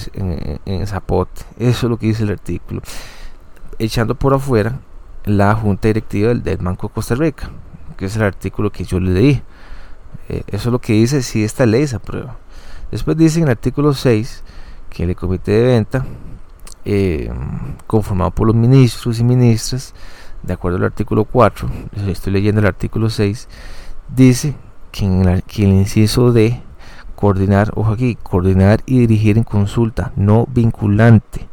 en, 0.66 0.88
zapote. 0.88 1.42
Eso 1.58 1.88
es 1.88 1.90
lo 1.90 1.98
que 1.98 2.08
dice 2.08 2.24
el 2.24 2.32
artículo. 2.32 2.82
Echando 3.78 4.16
por 4.16 4.34
afuera 4.34 4.80
la 5.26 5.54
junta 5.56 5.88
directiva 5.88 6.34
del, 6.34 6.58
Banco 6.58 6.88
de 6.88 6.94
Costa 6.94 7.16
Rica, 7.16 7.50
que 7.98 8.06
es 8.06 8.16
el 8.16 8.24
artículo 8.24 8.72
que 8.72 8.84
yo 8.84 9.00
le 9.00 9.12
leí. 9.12 9.44
Eh, 10.30 10.44
eso 10.48 10.70
es 10.70 10.72
lo 10.72 10.80
que 10.80 10.94
dice 10.94 11.22
si 11.22 11.44
esta 11.44 11.66
ley 11.66 11.88
se 11.88 11.98
aprueba. 11.98 12.38
Después 12.92 13.18
dice 13.18 13.40
en 13.40 13.46
el 13.46 13.52
artículo 13.52 13.94
6 13.94 14.44
que 14.90 15.04
el 15.04 15.16
comité 15.16 15.52
de 15.52 15.64
venta, 15.64 16.06
eh, 16.86 17.30
conformado 17.86 18.32
por 18.32 18.48
los 18.48 18.56
ministros 18.56 19.20
y 19.20 19.24
ministras, 19.24 19.94
de 20.44 20.54
acuerdo 20.54 20.78
al 20.78 20.86
artículo 20.86 21.26
4, 21.26 21.70
estoy 22.08 22.34
leyendo 22.34 22.62
el 22.62 22.68
artículo 22.68 23.10
6, 23.10 23.48
dice 24.16 24.56
que 24.92 25.06
en 25.06 25.28
el, 25.28 25.44
que 25.44 25.64
el 25.64 25.70
inciso 25.70 26.32
de 26.32 26.62
coordinar, 27.16 27.72
ojo 27.76 27.92
aquí, 27.92 28.16
coordinar 28.16 28.82
y 28.86 29.00
dirigir 29.00 29.38
en 29.38 29.44
consulta 29.44 30.14
no 30.16 30.46
vinculante 30.50 31.50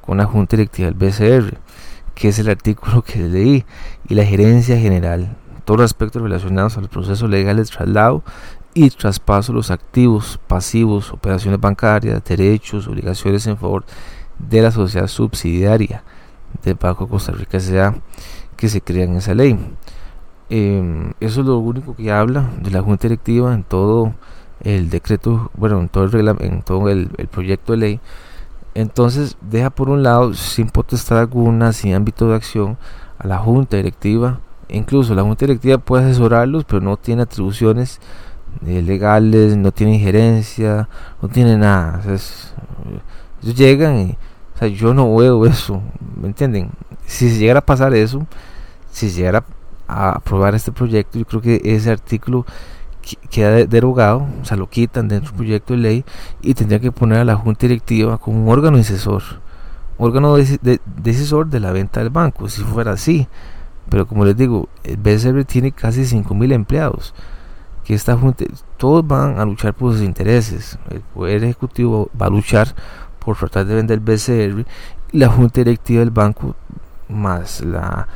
con 0.00 0.18
la 0.18 0.24
Junta 0.24 0.56
Directiva 0.56 0.90
del 0.90 0.94
BCR, 0.94 1.58
que 2.14 2.28
es 2.28 2.38
el 2.38 2.48
artículo 2.48 3.02
que 3.02 3.18
leí, 3.20 3.64
y 4.08 4.14
la 4.14 4.24
gerencia 4.24 4.78
general, 4.78 5.36
todos 5.64 5.80
los 5.80 5.84
aspectos 5.84 6.22
relacionados 6.22 6.76
al 6.76 6.88
proceso 6.88 7.28
legal 7.28 7.56
de 7.56 7.64
traslado 7.64 8.22
y 8.74 8.90
traspaso 8.90 9.52
de 9.52 9.56
los 9.56 9.70
activos, 9.70 10.38
pasivos, 10.46 11.12
operaciones 11.12 11.60
bancarias, 11.60 12.22
derechos, 12.24 12.88
obligaciones 12.88 13.46
en 13.46 13.56
favor 13.56 13.84
de 14.38 14.62
la 14.62 14.70
sociedad 14.70 15.06
subsidiaria 15.06 16.02
del 16.62 16.74
Banco 16.74 17.08
Costa 17.08 17.32
Rica 17.32 17.60
sea 17.60 17.94
que 18.56 18.68
se 18.68 18.80
crea 18.80 19.04
en 19.04 19.16
esa 19.16 19.34
ley. 19.34 19.58
Em, 20.50 21.12
eso 21.20 21.40
es 21.40 21.46
lo 21.46 21.58
único 21.58 21.96
que 21.96 22.12
habla 22.12 22.50
de 22.60 22.70
la 22.70 22.82
Junta 22.82 23.08
Directiva 23.08 23.54
en 23.54 23.64
todo 23.64 24.14
el 24.60 24.90
decreto, 24.90 25.50
bueno, 25.54 25.80
en 25.80 25.88
todo 25.88 26.04
el, 26.04 26.28
en 26.40 26.62
todo 26.62 26.88
el, 26.88 27.08
proyecto 27.30 27.72
de 27.72 27.78
ley. 27.78 28.00
Entonces 28.74 29.36
deja 29.40 29.70
por 29.70 29.88
un 29.90 30.02
lado 30.02 30.34
sin 30.34 30.68
potestad 30.68 31.20
alguna, 31.20 31.72
sin 31.72 31.94
ámbito 31.94 32.28
de 32.28 32.36
acción, 32.36 32.76
a 33.18 33.26
la 33.26 33.38
Junta 33.38 33.76
Directiva. 33.76 34.40
Incluso 34.68 35.14
la 35.14 35.22
Junta 35.22 35.46
Directiva 35.46 35.78
puede 35.78 36.04
asesorarlos, 36.04 36.64
pero 36.64 36.80
no 36.80 36.96
tiene 36.96 37.22
atribuciones 37.22 38.00
eh, 38.66 38.82
legales, 38.82 39.56
no 39.56 39.72
tiene 39.72 39.94
injerencia, 39.94 40.88
no 41.22 41.28
tiene 41.28 41.56
nada. 41.56 42.00
ellos 42.04 42.52
llegan 43.56 43.96
y 43.96 44.18
o 44.54 44.58
sea, 44.58 44.68
yo 44.68 44.94
no 44.94 45.14
veo 45.16 45.46
eso, 45.46 45.82
¿me 46.20 46.28
entienden? 46.28 46.70
Si 47.06 47.28
se 47.30 47.38
llegara 47.38 47.60
a 47.60 47.66
pasar 47.66 47.94
eso, 47.94 48.26
si 48.90 49.10
se 49.10 49.16
llegara 49.16 49.44
a 49.88 50.10
aprobar 50.10 50.54
este 50.54 50.72
proyecto, 50.72 51.18
yo 51.18 51.24
creo 51.24 51.40
que 51.40 51.60
ese 51.64 51.90
artículo 51.90 52.46
queda 53.30 53.66
derogado, 53.66 54.26
o 54.40 54.44
sea, 54.44 54.56
lo 54.56 54.68
quitan 54.68 55.08
dentro 55.08 55.30
del 55.30 55.36
proyecto 55.36 55.74
de 55.74 55.78
ley 55.80 56.04
y 56.40 56.54
tendría 56.54 56.80
que 56.80 56.92
poner 56.92 57.18
a 57.18 57.24
la 57.24 57.36
Junta 57.36 57.66
Directiva 57.66 58.18
como 58.18 58.42
un 58.42 58.48
órgano 58.50 58.78
decisor, 58.78 59.22
órgano 59.98 60.36
decisor 60.36 61.48
de 61.48 61.60
la 61.60 61.72
venta 61.72 62.00
del 62.00 62.10
banco, 62.10 62.48
si 62.48 62.62
fuera 62.62 62.92
así. 62.92 63.28
Pero 63.90 64.06
como 64.06 64.24
les 64.24 64.36
digo, 64.36 64.68
el 64.82 64.96
BCR 64.96 65.44
tiene 65.44 65.72
casi 65.72 66.02
5.000 66.02 66.52
empleados, 66.54 67.14
que 67.84 67.94
esta 67.94 68.16
junta, 68.16 68.46
todos 68.78 69.06
van 69.06 69.38
a 69.38 69.44
luchar 69.44 69.74
por 69.74 69.92
sus 69.92 70.00
intereses, 70.00 70.78
el 70.88 71.00
Poder 71.00 71.44
Ejecutivo 71.44 72.10
va 72.20 72.26
a 72.26 72.30
luchar 72.30 72.74
por 73.24 73.36
tratar 73.36 73.66
de 73.66 73.74
vender 73.74 73.98
el 73.98 74.04
BCR, 74.04 74.66
la 75.12 75.28
junta 75.28 75.60
directiva 75.60 76.00
del 76.00 76.10
banco 76.10 76.54
más 77.08 77.60
la 77.60 78.08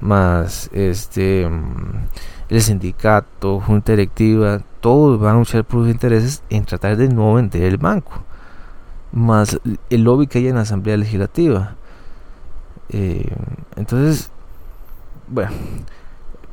más 0.00 0.70
este 0.72 1.48
mm, 1.48 2.06
el 2.48 2.60
sindicato, 2.62 3.60
junta 3.60 3.92
directiva, 3.92 4.60
todos 4.80 5.18
van 5.18 5.36
a 5.36 5.38
luchar 5.38 5.64
por 5.64 5.82
sus 5.82 5.90
intereses 5.90 6.42
en 6.50 6.64
tratar 6.64 6.96
de 6.96 7.08
no 7.08 7.34
vender 7.34 7.62
el 7.62 7.78
banco, 7.78 8.22
más 9.12 9.58
el 9.90 10.04
lobby 10.04 10.26
que 10.26 10.38
hay 10.38 10.48
en 10.48 10.56
la 10.56 10.60
Asamblea 10.60 10.96
Legislativa. 10.96 11.74
Eh, 12.90 13.34
entonces, 13.76 14.30
bueno, 15.26 15.52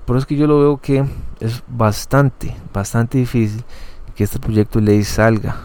por 0.06 0.16
eso 0.16 0.24
es 0.24 0.28
que 0.28 0.38
yo 0.38 0.48
lo 0.48 0.60
veo 0.60 0.78
que 0.78 1.06
es 1.40 1.62
bastante, 1.68 2.56
bastante 2.74 3.18
difícil 3.18 3.64
que 4.16 4.24
este 4.24 4.40
proyecto 4.40 4.80
de 4.80 4.86
ley 4.86 5.04
salga 5.04 5.58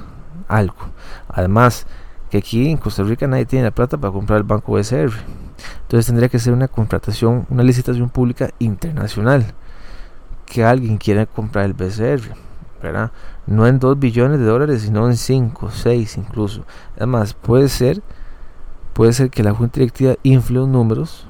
algo. 0.48 0.76
Además, 1.28 1.86
que 2.36 2.46
aquí 2.46 2.70
en 2.70 2.76
Costa 2.76 3.02
Rica 3.02 3.26
nadie 3.26 3.46
tiene 3.46 3.64
la 3.64 3.70
plata 3.70 3.96
para 3.96 4.12
comprar 4.12 4.38
el 4.38 4.42
banco 4.42 4.72
BCR. 4.72 5.12
Entonces 5.82 6.06
tendría 6.06 6.28
que 6.28 6.38
ser 6.38 6.52
una 6.52 6.68
contratación, 6.68 7.46
una 7.48 7.62
licitación 7.62 8.10
pública 8.10 8.50
internacional. 8.58 9.54
Que 10.44 10.64
alguien 10.64 10.98
quiera 10.98 11.26
comprar 11.26 11.64
el 11.64 11.72
BCR, 11.72 12.34
¿verdad? 12.82 13.10
No 13.46 13.66
en 13.66 13.78
2 13.78 13.98
billones 13.98 14.38
de 14.38 14.44
dólares, 14.44 14.82
sino 14.82 15.08
en 15.08 15.16
5, 15.16 15.70
6 15.70 16.18
incluso. 16.18 16.64
Además, 16.96 17.34
puede 17.34 17.68
ser, 17.68 18.02
puede 18.92 19.12
ser 19.12 19.30
que 19.30 19.42
la 19.42 19.54
Junta 19.54 19.80
Directiva 19.80 20.14
infle 20.22 20.56
los 20.56 20.68
números 20.68 21.26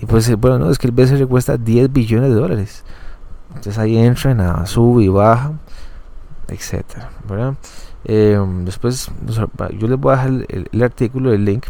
y 0.00 0.06
puede 0.06 0.22
ser, 0.22 0.36
bueno, 0.36 0.58
no, 0.58 0.70
es 0.70 0.78
que 0.78 0.86
el 0.86 0.92
BCR 0.92 1.26
cuesta 1.26 1.56
10 1.56 1.92
billones 1.92 2.30
de 2.30 2.36
dólares. 2.36 2.84
Entonces 3.48 3.78
ahí 3.78 3.96
entran 3.96 4.40
a 4.40 4.66
sube 4.66 5.04
y 5.04 5.08
baja, 5.08 5.52
etcétera. 6.48 7.10
Eh, 8.04 8.38
después 8.64 9.10
yo 9.78 9.88
les 9.88 9.98
voy 9.98 10.14
a 10.14 10.16
dejar 10.16 10.46
el, 10.72 10.82
artículo, 10.82 11.32
el 11.32 11.44
link. 11.44 11.66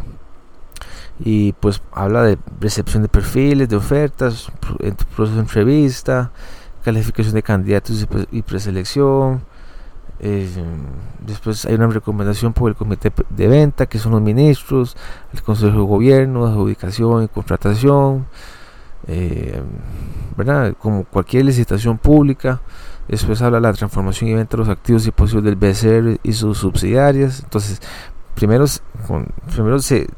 Y 1.21 1.53
pues 1.55 1.83
habla 1.93 2.23
de 2.23 2.39
recepción 2.61 3.03
de 3.03 3.09
perfiles, 3.09 3.69
de 3.69 3.77
ofertas, 3.77 4.53
proceso 5.17 5.35
de 5.35 5.41
entrevista, 5.41 6.31
calificación 6.85 7.35
de 7.35 7.43
candidatos 7.43 8.07
y, 8.31 8.43
preselección. 8.43 9.43
Eh, 10.21 10.49
después 11.27 11.65
hay 11.65 11.75
una 11.75 11.89
recomendación 11.89 12.53
por 12.53 12.71
el 12.71 12.77
comité 12.77 13.13
de 13.31 13.49
venta, 13.49 13.87
que 13.87 13.99
son 13.99 14.13
los 14.13 14.23
ministros, 14.23 14.97
el 15.33 15.43
consejo 15.43 15.73
de 15.73 15.85
gobierno, 15.85 16.47
adjudicación 16.47 17.25
y 17.25 17.29
contratación. 17.29 18.27
Eh, 19.09 19.61
¿verdad? 20.37 20.75
Como 20.79 21.05
cualquier 21.05 21.47
licitación 21.47 21.99
pública, 21.99 22.61
Después 23.09 23.41
habla 23.41 23.59
de 23.59 23.63
la 23.63 23.73
transformación 23.73 24.31
y 24.31 24.35
venta 24.35 24.57
de 24.57 24.65
los 24.65 24.69
activos 24.69 25.07
y 25.07 25.11
posibles 25.11 25.45
del 25.45 25.57
BCR 25.57 26.21
y 26.23 26.33
sus 26.35 26.59
subsidiarias. 26.59 27.41
Entonces, 27.43 27.81
primero, 28.35 28.67
primero 29.53 29.79
se, 29.79 30.09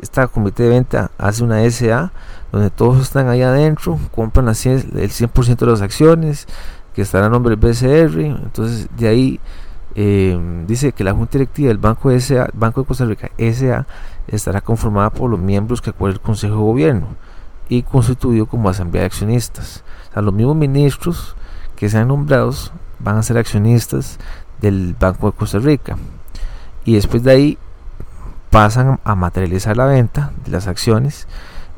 esta 0.00 0.26
comité 0.28 0.64
de 0.64 0.70
venta 0.70 1.10
hace 1.18 1.44
una 1.44 1.62
SA 1.70 2.10
donde 2.50 2.70
todos 2.70 3.02
están 3.02 3.28
ahí 3.28 3.42
adentro, 3.42 3.98
compran 4.14 4.48
el 4.48 4.54
100% 4.54 5.56
de 5.56 5.66
las 5.66 5.82
acciones 5.82 6.46
que 6.94 7.02
estará 7.02 7.26
a 7.26 7.28
nombre 7.28 7.54
del 7.54 7.70
BCR. 7.70 8.20
Entonces, 8.20 8.88
de 8.96 9.08
ahí 9.08 9.40
eh, 9.94 10.38
dice 10.66 10.92
que 10.92 11.04
la 11.04 11.12
Junta 11.12 11.32
Directiva 11.32 11.68
del 11.68 11.78
Banco, 11.78 12.10
SA, 12.18 12.48
Banco 12.54 12.80
de 12.80 12.86
Costa 12.86 13.04
Rica 13.04 13.30
SA 13.36 13.86
estará 14.26 14.60
conformada 14.60 15.10
por 15.10 15.30
los 15.30 15.38
miembros 15.38 15.82
que 15.82 15.90
acuerda 15.90 16.14
el 16.14 16.20
Consejo 16.20 16.54
de 16.54 16.60
Gobierno 16.60 17.08
y 17.68 17.82
constituido 17.82 18.46
como 18.46 18.68
asamblea 18.68 19.02
de 19.02 19.06
accionistas. 19.06 19.84
O 20.10 20.12
sea, 20.14 20.22
los 20.22 20.34
mismos 20.34 20.56
ministros 20.56 21.36
que 21.82 21.88
sean 21.88 22.06
nombrados 22.06 22.70
van 23.00 23.16
a 23.16 23.24
ser 23.24 23.38
accionistas 23.38 24.20
del 24.60 24.94
Banco 25.00 25.28
de 25.28 25.36
Costa 25.36 25.58
Rica. 25.58 25.96
Y 26.84 26.94
después 26.94 27.24
de 27.24 27.32
ahí 27.32 27.58
pasan 28.50 29.00
a 29.02 29.16
materializar 29.16 29.76
la 29.76 29.86
venta 29.86 30.30
de 30.44 30.52
las 30.52 30.68
acciones 30.68 31.26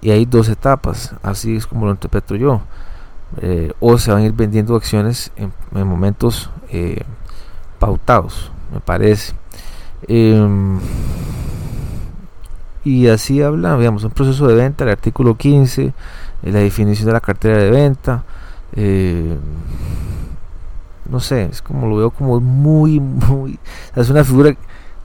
y 0.02 0.10
hay 0.10 0.26
dos 0.26 0.50
etapas, 0.50 1.14
así 1.22 1.56
es 1.56 1.66
como 1.66 1.86
lo 1.86 1.92
interpreto 1.92 2.36
yo. 2.36 2.60
Eh, 3.38 3.72
o 3.80 3.96
se 3.96 4.12
van 4.12 4.20
a 4.20 4.26
ir 4.26 4.34
vendiendo 4.34 4.76
acciones 4.76 5.32
en, 5.36 5.50
momentos 5.72 6.50
eh, 6.68 7.00
pautados, 7.78 8.52
me 8.74 8.80
parece. 8.80 9.32
Em, 10.06 10.80
y 12.84 13.08
así 13.08 13.40
habla, 13.40 13.78
digamos, 13.78 14.04
un 14.04 14.10
proceso 14.10 14.46
de 14.48 14.54
venta, 14.54 14.84
el 14.84 14.90
artículo 14.90 15.34
15, 15.38 15.82
eh, 15.82 15.92
la 16.42 16.58
definición 16.58 17.06
de 17.06 17.12
la 17.14 17.20
cartera 17.20 17.56
de 17.56 17.70
venta. 17.70 18.24
No 21.08 21.20
sé, 21.20 21.44
es 21.44 21.62
como 21.62 21.86
lo 21.86 21.96
veo 21.96 22.10
como 22.10 22.40
muy, 22.40 23.00
muy. 23.00 23.58
Es 23.94 24.10
una 24.10 24.24
figura 24.24 24.54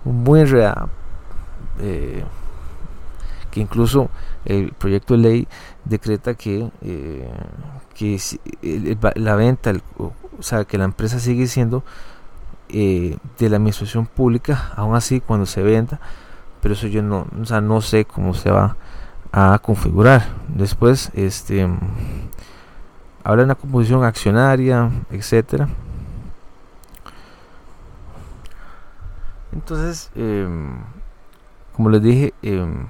muy 0.04 0.42
enredada. 0.42 0.90
que 3.52 3.60
incluso 3.60 4.10
el 4.46 4.74
proyecto 4.74 5.16
de 5.16 5.20
ley 5.20 5.48
decreta 5.86 6.34
que, 6.36 6.70
eh, 6.82 7.30
que 7.96 8.20
la 9.16 9.36
venta, 9.36 9.74
o 9.98 10.14
sea, 10.42 10.66
que 10.66 10.78
la 10.78 10.86
empresa 10.86 11.20
sigue 11.20 11.48
siendo 11.48 11.84
eh, 12.70 13.18
de 13.38 13.50
la 13.50 13.58
administración 13.58 14.06
pública, 14.06 14.72
aún 14.76 14.96
así 14.96 15.20
cuando 15.20 15.46
se 15.46 15.64
venda, 15.64 16.00
pero 16.62 16.74
eso 16.74 16.88
yo 16.88 17.02
no, 17.02 17.28
o 17.42 17.46
sea, 17.46 17.62
no 17.62 17.82
sé 17.82 18.06
cómo 18.06 18.34
se 18.34 18.52
va 18.52 18.78
a 19.32 19.60
configurar. 19.60 20.28
Después, 20.48 21.12
este, 21.14 21.68
habla 23.24 23.44
de 23.44 23.46
una 23.46 23.56
composición 23.56 24.04
accionaria, 24.04 24.90
etcétera. 25.12 25.68
Entonces, 29.52 30.12
em, 30.16 30.80
como 31.76 31.90
les 31.90 32.02
dije, 32.02 32.34
em, 32.42 32.88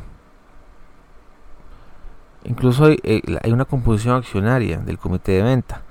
Incluso 2.44 2.90
eh, 2.90 3.22
hay, 3.44 3.52
una 3.52 3.66
composición 3.66 4.16
accionaria 4.16 4.78
del 4.78 4.98
comité 4.98 5.34
de 5.34 5.44
venta 5.44 5.82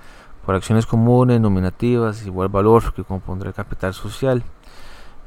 por 0.45 0.55
acciones 0.55 0.87
comunes, 0.87 1.41
nominativas, 1.41 2.25
igual 2.25 2.49
valor 2.49 2.95
que 2.95 3.05
compondrá 3.05 3.51
el 3.51 3.55
capital 3.55 3.93
social. 3.93 4.43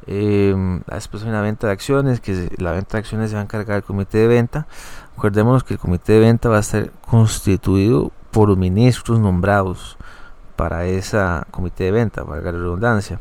Eh, 0.08 0.82
después 0.88 1.22
hay 1.22 1.30
una 1.30 1.42
venta 1.42 1.68
de 1.68 1.74
acciones, 1.74 2.20
que 2.22 2.50
la 2.58 2.72
venta 2.72 2.98
de 2.98 3.00
acciones 3.00 3.30
se 3.30 3.36
va 3.36 3.42
a 3.42 3.44
encargar 3.44 3.78
el 3.78 3.84
comité 3.84 4.18
de 4.18 4.28
venta. 4.28 4.66
Acordémonos 5.16 5.64
que 5.64 5.76
el 5.76 5.80
comité 5.80 6.14
de 6.14 6.22
venta 6.22 6.50
va 6.50 6.58
a 6.58 6.62
estar 6.62 6.90
constituido 7.08 8.12
por 8.32 8.56
ministros 8.58 9.20
nombrados 9.20 9.98
para 10.56 10.86
esa 10.86 11.48
comité 11.52 11.86
de 11.86 11.92
venta, 11.92 12.24
valga 12.24 12.52
la 12.52 12.60
redundancia. 12.60 13.20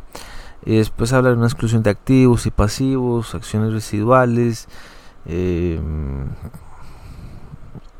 Y 0.64 0.76
después 0.76 1.12
habla 1.12 1.30
de 1.30 1.36
una 1.36 1.46
exclusión 1.46 1.82
de 1.82 1.90
activos 1.90 2.46
y 2.46 2.50
pasivos, 2.50 3.34
acciones 3.34 3.72
residuales, 3.72 4.68
eh, 5.26 5.80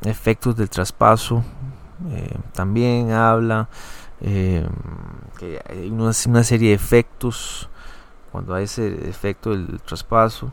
efectos 0.02 0.56
del 0.56 0.70
traspaso 0.70 1.44
eh, 2.08 2.38
también 2.54 3.11
habla 3.12 3.68
eh, 4.22 4.66
una, 5.90 6.12
serie 6.14 6.70
de 6.70 6.74
efectos 6.74 7.68
cuando 8.32 8.54
hay 8.54 8.64
ese 8.64 9.08
efecto 9.08 9.50
del 9.50 9.80
traspaso 9.82 10.50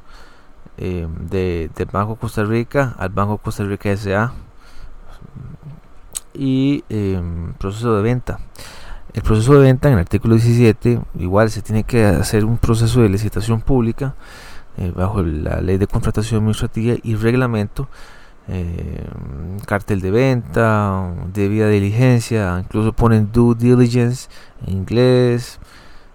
eh, 0.78 1.08
de, 1.22 1.70
del 1.74 1.86
Banco 1.86 2.18
Costa 2.18 2.44
Rica 2.44 2.96
al 2.98 3.10
Banco 3.10 3.38
Costa 3.38 3.64
Rica 3.64 3.96
SA 3.96 4.34
y 6.38 6.84
proceso 7.58 7.96
de 7.96 8.04
venta 8.04 8.40
el 9.14 9.24
proceso 9.24 9.54
de 9.56 9.62
venta 9.62 9.88
en 9.88 9.96
el 9.96 10.00
artículo 10.02 10.36
17 10.36 11.02
igual 11.20 11.50
se 11.50 11.62
tiene 11.62 11.84
que 11.84 12.06
hacer 12.06 12.46
un 12.46 12.58
proceso 12.58 13.02
de 13.02 13.10
licitación 13.10 13.62
pública 13.62 14.16
bajo 14.96 15.24
la 15.24 15.60
ley 15.62 15.78
de 15.78 15.88
contratación 15.88 16.40
administrativa 16.42 16.96
y 17.02 17.16
reglamento 17.16 17.88
eh, 18.50 19.06
cartel 19.66 20.00
de 20.00 20.10
venta, 20.10 21.14
debida 21.34 21.68
diligencia, 21.68 22.58
incluso 22.60 22.94
ponen 22.94 23.30
due 23.34 23.56
diligence 23.56 24.30
en 24.66 24.78
inglés, 24.78 25.60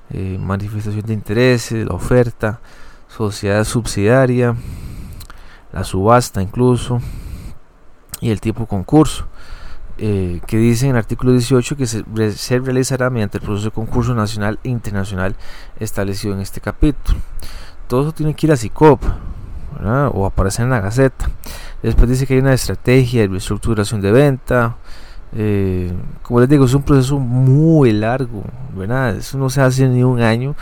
eh, 0.09 0.39
manifestación 0.41 1.05
de 1.05 1.13
intereses, 1.13 1.87
la 1.87 1.95
oferta, 1.95 2.61
sociedad 3.07 3.65
subsidiaria, 3.65 4.57
la 5.75 5.85
subasta 5.85 6.41
incluso, 6.41 7.01
y 8.21 8.31
el 8.31 8.41
tipo 8.41 8.67
concurso. 8.67 9.27
Eh, 9.99 10.41
que 10.47 10.57
dice 10.57 10.87
en 10.87 10.93
el 10.93 10.97
artículo 10.97 11.33
18 11.33 11.77
que 11.77 11.87
se, 11.87 12.03
realizará 12.59 13.11
mediante 13.11 13.39
el 13.39 13.45
proceso 13.45 13.67
de 13.67 13.73
concurso 13.73 14.15
nacional 14.15 14.59
e 14.65 14.71
internacional 14.71 15.37
establecido 15.79 16.35
en 16.35 16.41
este 16.41 16.61
capítulo. 16.61 17.19
Todo 17.89 18.03
eso 18.03 18.13
tiene 18.13 18.35
que 18.35 18.47
ir 18.47 18.53
a 18.53 18.57
CICOP 18.57 19.03
o 20.15 20.27
aparecer 20.27 20.65
en 20.65 20.71
la 20.71 20.81
Gaceta. 20.81 21.29
Después 21.83 22.09
dice 22.09 22.27
que 22.27 22.35
hay 22.35 22.41
una 22.41 22.55
estrategia 22.55 23.23
de 23.23 23.29
reestructuración 23.29 24.01
de 24.01 24.13
venta. 24.13 24.77
Eh, 25.35 25.93
como 26.23 26.41
les 26.41 26.49
digo, 26.49 26.65
es 26.65 26.75
un 26.75 26.83
proceso 26.83 27.19
muy 27.19 27.93
largo, 27.93 28.45
¿verdad? 28.75 29.17
Eso 29.17 29.39
no 29.39 29.51
se 29.51 29.61
hace 29.61 29.89
ni 29.89 30.03
un 30.03 30.21
año. 30.21 30.55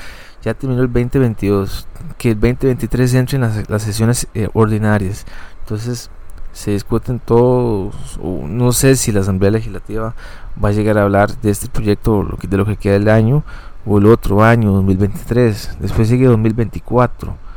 Ya 0.43 0.55
terminó 0.55 0.83
el 0.83 0.93
2022. 0.93 1.87
Que 2.17 2.31
el 2.31 2.41
2023 2.41 3.15
entre 3.15 3.37
en 3.37 3.43
las, 3.69 3.83
sesiones 3.83 4.27
eh, 4.35 4.49
ordinarias. 4.55 5.27
Entonces 5.61 6.11
se 6.53 6.73
discuten 6.73 7.19
todos. 7.19 8.19
No 8.23 8.73
sé 8.73 8.97
si 8.97 9.13
la 9.13 9.21
Asamblea 9.21 9.51
Legislativa 9.51 10.15
va 10.63 10.69
a 10.71 10.73
llegar 10.73 10.99
a 10.99 11.03
hablar 11.03 11.37
de 11.41 11.51
este 11.51 11.69
proyecto 11.69 12.27
de 12.43 12.57
lo 12.57 12.67
que 12.67 12.77
queda 12.77 12.95
del 12.95 13.09
año 13.09 13.45
o 13.87 13.99
el 13.99 14.07
otro 14.07 14.43
año, 14.43 14.73
2023. 14.73 15.79
Después 15.81 16.09
sigue 16.09 16.27
2024 16.27 17.51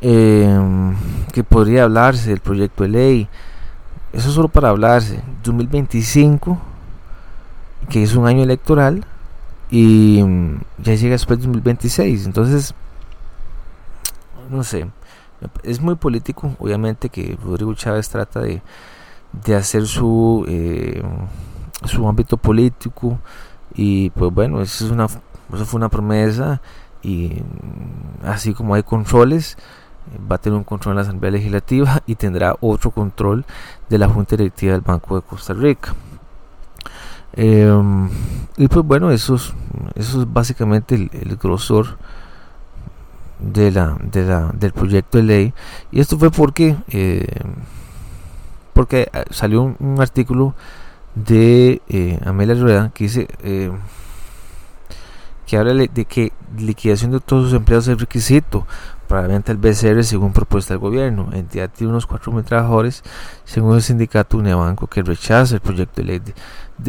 eh, 0.00 0.60
que 1.32 1.42
podría 1.42 1.84
hablarse 1.84 2.30
del 2.30 2.40
proyecto 2.40 2.84
de 2.84 2.88
ley. 2.88 3.28
Eso 4.12 4.30
solo 4.30 4.48
para 4.48 4.70
hablarse. 4.70 5.22
2025, 5.42 6.58
que 7.88 8.02
es 8.02 8.14
un 8.14 8.26
año 8.26 8.42
electoral, 8.42 9.04
y 9.70 10.22
mm, 10.22 10.60
ya 10.78 10.94
llega 10.94 11.12
después 11.12 11.38
de 11.40 11.46
2026. 11.46 12.26
Entonces, 12.26 12.74
no 14.50 14.64
sé, 14.64 14.88
es 15.62 15.80
muy 15.80 15.94
político, 15.96 16.54
obviamente 16.58 17.08
que 17.08 17.38
Rodrigo 17.42 17.74
Chávez 17.74 18.08
trata 18.08 18.40
de, 18.40 18.62
de 19.32 19.54
hacer 19.54 19.86
su, 19.86 20.44
eh, 20.48 21.02
su 21.84 22.08
ámbito 22.08 22.36
político 22.36 23.18
y 23.74 24.10
pues 24.10 24.32
bueno, 24.32 24.60
eso, 24.60 24.84
es 24.86 24.90
una, 24.90 25.04
eso 25.04 25.64
fue 25.64 25.78
una 25.78 25.88
promesa 25.88 26.60
y 27.02 27.28
mm, 27.28 28.26
así 28.26 28.54
como 28.54 28.74
hay 28.74 28.82
controles, 28.82 29.56
va 30.30 30.36
a 30.36 30.38
tener 30.38 30.56
un 30.56 30.64
control 30.64 30.92
en 30.92 30.96
la 30.96 31.02
Asamblea 31.02 31.30
Legislativa 31.32 32.02
y 32.06 32.14
tendrá 32.14 32.56
otro 32.60 32.90
control 32.90 33.44
de 33.88 33.98
la 33.98 34.08
Junta 34.08 34.36
Directiva 34.36 34.72
del 34.72 34.80
Banco 34.80 35.16
de 35.16 35.22
Costa 35.22 35.54
Rica. 35.54 35.94
Em, 37.34 38.08
y 38.56 38.66
pues 38.68 38.84
bueno, 38.84 39.10
eso 39.10 39.36
es, 39.36 39.52
eso 39.94 40.22
es 40.22 40.32
básicamente 40.32 40.94
el, 40.96 41.36
grosor 41.36 41.98
de 43.38 43.70
la, 43.70 43.96
de 44.02 44.24
la, 44.24 44.50
del 44.54 44.72
proyecto 44.72 45.18
de 45.18 45.24
ley. 45.24 45.54
Y 45.90 46.00
esto 46.00 46.18
fue 46.18 46.30
porque, 46.30 46.76
eh, 46.88 47.26
porque 48.72 49.08
eh, 49.12 49.24
salió 49.30 49.62
un, 49.78 50.00
artículo 50.00 50.54
de 51.14 51.82
eh, 51.88 52.18
Amelia 52.24 52.54
Rueda 52.54 52.90
que 52.94 53.04
dice 53.04 53.28
que 55.46 55.56
habla 55.56 55.72
de 55.72 56.04
que 56.04 56.32
liquidación 56.58 57.10
de 57.10 57.20
todos 57.20 57.44
sus 57.44 57.54
empleados 57.54 57.88
es 57.88 57.98
requisito 57.98 58.66
para 59.08 59.22
la 59.22 59.28
venta 59.28 59.54
del 59.54 59.56
BCR 59.56 60.04
según 60.04 60.32
propuesta 60.32 60.74
del 60.74 60.78
gobierno. 60.78 61.30
Entidad 61.32 61.70
tiene 61.70 61.90
unos 61.90 62.06
4.000 62.06 62.44
trabajadores 62.44 63.02
según 63.44 63.74
el 63.74 63.82
sindicato 63.82 64.36
Unibanco 64.36 64.86
que 64.86 65.02
rechaza 65.02 65.54
el 65.54 65.62
proyecto 65.62 66.02
de 66.02 66.06
ley 66.06 66.22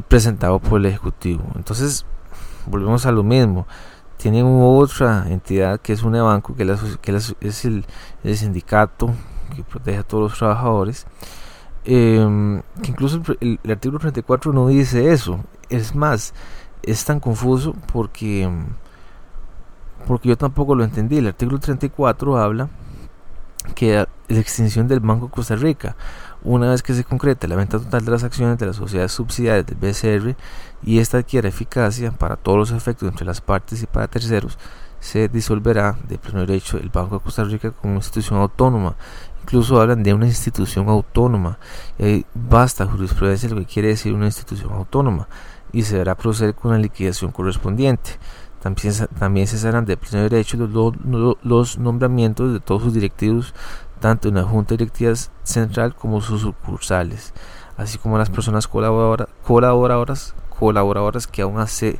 presentado 0.07 0.59
por 0.59 0.81
el 0.81 0.87
Ejecutivo. 0.87 1.43
Entonces, 1.55 2.05
volvemos 2.65 3.05
a 3.05 3.11
lo 3.11 3.23
mismo. 3.23 3.65
Tienen 4.19 4.45
otra 4.45 5.27
entidad 5.29 5.79
que 5.79 5.93
es 5.93 6.03
Unibanco, 6.03 6.53
que, 6.53 6.65
que 7.01 7.15
es 7.39 7.63
el, 7.65 7.85
sindicato 8.35 9.13
que 9.55 9.63
protege 9.63 9.99
a 9.99 10.03
todos 10.03 10.23
los 10.23 10.37
trabajadores. 10.37 11.07
Em, 11.85 12.61
que 12.83 12.91
incluso 12.91 13.21
el, 13.39 13.57
artículo 13.69 13.97
34 13.97 14.51
no 14.51 14.67
dice 14.67 15.13
eso. 15.13 15.39
Es 15.69 15.95
más, 15.95 16.33
es 16.83 17.05
tan 17.05 17.21
confuso 17.21 17.73
porque 17.93 18.49
porque 20.05 20.27
yo 20.27 20.37
tampoco 20.37 20.75
lo 20.75 20.83
entendí. 20.83 21.19
El 21.19 21.27
artículo 21.27 21.57
34 21.57 22.37
habla 22.37 22.67
que 23.73 24.05
la 24.27 24.39
extinción 24.39 24.89
del 24.89 24.99
Banco 24.99 25.27
de 25.27 25.31
Costa 25.31 25.55
Rica, 25.55 25.95
una 26.43 26.69
vez 26.69 26.81
que 26.81 26.93
se 26.93 27.03
concrete 27.03 27.47
la 27.47 27.55
venta 27.55 27.79
total 27.79 28.05
de 28.05 28.11
las 28.11 28.23
acciones 28.23 28.57
de 28.57 28.65
las 28.65 28.75
sociedades 28.77 29.11
subsidiarias 29.11 29.65
del 29.65 29.77
BCR 29.77 30.35
y 30.83 30.99
esta 30.99 31.17
adquiera 31.17 31.49
eficacia 31.49 32.11
para 32.11 32.35
todos 32.35 32.57
los 32.57 32.71
efectos 32.71 33.09
entre 33.09 33.25
las 33.25 33.41
partes 33.41 33.81
y 33.83 33.85
para 33.85 34.07
terceros, 34.07 34.57
se 34.99 35.27
disolverá 35.27 35.97
de 36.07 36.17
pleno 36.17 36.41
derecho 36.41 36.77
el 36.77 36.89
Banco 36.89 37.17
de 37.17 37.23
Costa 37.23 37.43
Rica 37.43 37.71
como 37.71 37.95
institución 37.95 38.39
autónoma. 38.39 38.95
Incluso 39.43 39.81
hablan 39.81 40.03
de 40.03 40.13
una 40.13 40.27
institución 40.27 40.89
autónoma. 40.89 41.57
Y 41.97 42.25
basta 42.33 42.85
jurisprudencia 42.85 43.49
lo 43.49 43.55
que 43.55 43.65
quiere 43.65 43.87
decir 43.89 44.13
una 44.13 44.25
institución 44.25 44.71
autónoma 44.73 45.27
y 45.71 45.83
se 45.83 45.93
deberá 45.93 46.15
proceder 46.15 46.55
con 46.55 46.71
la 46.71 46.77
liquidación 46.77 47.31
correspondiente. 47.31 48.11
También, 48.61 48.93
también 49.17 49.47
cesarán 49.47 49.85
de 49.85 49.95
pleno 49.95 50.23
derecho 50.23 50.57
los, 50.57 50.93
los, 51.41 51.77
nombramientos 51.77 52.51
de 52.51 52.59
todos 52.59 52.83
sus 52.83 52.93
directivos, 52.93 53.53
tanto 53.99 54.29
en 54.29 54.35
la 54.35 54.43
Junta 54.43 54.75
Directiva 54.75 55.13
Central 55.43 55.95
como 55.95 56.21
sus 56.21 56.41
sucursales, 56.41 57.33
así 57.77 57.97
como 57.97 58.17
las 58.17 58.29
personas 58.29 58.67
colaboradoras, 58.67 60.33
colaboradoras, 60.57 61.27
que 61.27 61.41
aún 61.41 61.59
así, 61.59 61.99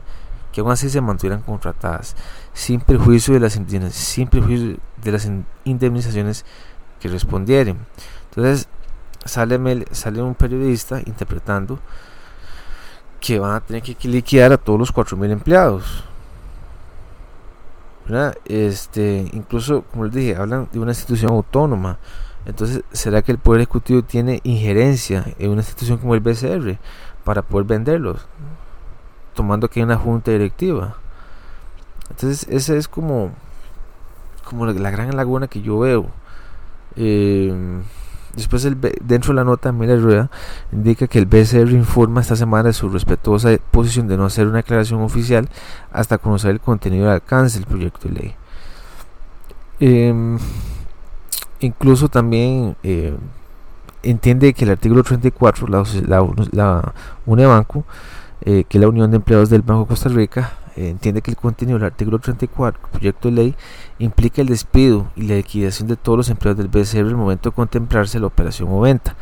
que 0.52 0.62
aún 0.62 0.72
así 0.72 0.90
se 0.90 1.02
mantuvieran 1.02 1.42
contratadas, 1.42 2.16
sin 2.54 2.82
perjuicio 2.82 3.34
de 3.34 3.40
las, 3.40 3.60
sin 3.94 4.28
perjuicio 4.28 4.78
de 4.98 5.12
las 5.12 5.30
indemnizaciones 5.66 6.46
que 7.00 7.08
respondieren. 7.08 7.78
Entonces 8.30 8.68
sale, 9.26 9.86
sale 9.92 10.22
un 10.22 10.36
periodista 10.36 11.00
interpretando 11.06 11.80
que 13.20 13.40
van 13.40 13.56
a 13.56 13.60
tener 13.60 13.84
que 13.84 14.08
liquidar 14.08 14.54
a 14.54 14.58
todos 14.58 14.80
los 14.80 14.94
4.000 14.94 15.32
empleados 15.32 16.06
este, 18.46 19.30
incluso, 19.34 19.84
como 19.84 20.06
les 20.06 20.14
dije, 20.14 20.36
hablan 20.36 20.68
de 20.72 20.80
una 20.80 20.92
institución 20.92 21.32
autónoma. 21.32 22.00
Entonces, 22.46 22.84
¿será 22.92 23.22
que 23.22 23.32
el 23.32 23.38
Poder 23.38 23.62
Ejecutivo 23.62 24.02
tiene 24.02 24.40
injerencia 24.44 25.26
en 25.38 25.52
una 25.52 25.62
institución 25.62 25.98
como 25.98 26.16
el 26.16 26.22
BCR 26.22 26.78
para 27.24 27.42
poder 27.42 27.68
venderlos? 27.68 28.28
Tomando 29.34 29.70
que 29.70 29.80
hay 29.80 29.84
una 29.84 29.98
junta 29.98 30.32
directiva. 30.32 30.96
Entonces, 32.10 32.48
esa 32.50 32.76
es 32.76 32.88
como, 32.88 33.32
como 34.44 34.66
la, 34.66 34.90
gran 34.90 35.16
laguna 35.16 35.48
que 35.48 35.62
yo 35.62 35.80
veo. 35.80 36.08
Eh, 36.96 37.54
Después, 38.36 38.64
el, 38.66 38.78
dentro 39.02 39.34
de 39.34 39.36
la 39.36 39.44
nota, 39.44 39.72
Mila 39.72 39.96
Rueda 39.96 40.30
indica 40.72 41.08
que 41.08 41.20
el 41.20 41.26
BCR 41.26 41.72
informa 41.72 42.22
esta 42.22 42.36
semana 42.36 42.70
de 42.70 42.74
su 42.74 42.90
respetuosa 42.90 43.58
posición 43.72 44.08
de 44.08 44.18
no 44.18 44.26
hacer 44.26 44.48
una 44.48 44.58
declaración 44.58 45.02
oficial 45.02 45.50
hasta 45.92 46.18
conocer 46.18 46.52
el 46.52 46.60
contenido 46.60 47.06
y 47.06 47.10
alcance 47.10 47.60
del 47.60 47.68
proyecto 47.68 48.08
de 48.08 48.14
ley. 48.14 48.36
Em, 49.80 50.38
incluso 51.60 52.10
también 52.10 52.76
eh, 52.84 53.16
entiende 54.04 54.54
que 54.54 54.66
el 54.66 54.72
artículo 54.72 55.04
34, 55.04 55.68
la, 55.68 55.84
la, 56.08 56.28
la 56.52 56.94
UNEBanco, 57.26 57.86
eh, 58.42 58.64
que 58.68 58.78
es 58.78 58.82
la 58.82 58.88
Unión 58.90 59.12
de 59.12 59.18
Empleados 59.18 59.50
del 59.50 59.62
Banco 59.62 59.86
Costa 59.86 60.10
Rica, 60.10 60.54
entiende 60.88 61.22
que 61.22 61.32
el 61.32 61.38
contenido 61.38 61.78
del 61.78 61.88
artículo 61.88 62.20
34 62.20 62.82
del 62.82 62.92
proyecto 62.92 63.28
de 63.28 63.36
ley 63.36 63.56
implica 64.00 64.42
el 64.42 64.48
despido 64.48 65.08
y 65.16 65.24
la 65.24 65.36
liquidación 65.36 65.88
de 65.90 65.98
todos 65.98 66.18
los 66.18 66.30
empleados 66.30 66.58
del 66.58 66.68
BCR 66.70 67.00
en 67.00 67.08
el 67.08 67.16
momento 67.18 67.50
de 67.50 67.56
contemplarse 67.56 68.20
la 68.20 68.28
operación 68.28 68.70
o 68.72 68.80
venta. 68.80 69.16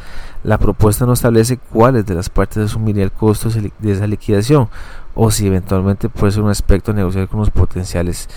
La 0.44 0.58
propuesta 0.58 1.06
no 1.06 1.14
establece 1.14 1.58
cuáles 1.58 2.06
de 2.06 2.14
las 2.14 2.30
partes 2.30 2.58
asumiría 2.58 3.04
el 3.04 3.12
costo 3.12 3.50
de 3.50 3.92
esa 3.92 4.06
liquidación 4.06 4.70
o 5.16 5.32
si 5.32 5.48
eventualmente 5.48 6.10
puede 6.10 6.34
ser 6.34 6.44
un 6.44 6.52
aspecto 6.52 6.92
a 6.92 6.94
negociar 6.94 7.28
con 7.28 7.40
los 7.40 7.50
potenciales 7.50 8.30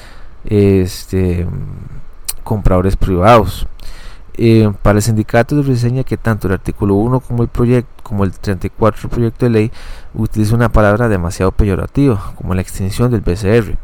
este, 0.45 1.47
compradores 2.43 2.97
privados. 2.97 3.67
Eh, 4.35 4.73
para 4.83 4.99
el 4.99 5.03
sindicato 5.03 5.63
se 5.63 5.69
reseña 5.69 6.05
que 6.05 6.17
tanto 6.17 6.47
el 6.47 6.55
artículo 6.55 6.95
1 6.95 7.21
como 7.21 7.43
el 7.43 7.49
proyecto 7.49 7.91
como 8.03 8.25
el 8.25 8.33
34 8.33 9.09
proyecto 9.09 9.47
de 9.47 9.51
ley 9.51 9.73
utiliza 10.15 10.55
una 10.55 10.69
palabra 10.69 11.09
demasiado 11.09 11.53
peyorativa 11.53 12.33
como 12.37 12.55
la 12.55 12.61
extinción 12.61 13.11
del 13.11 13.21
BCR. 13.21 13.77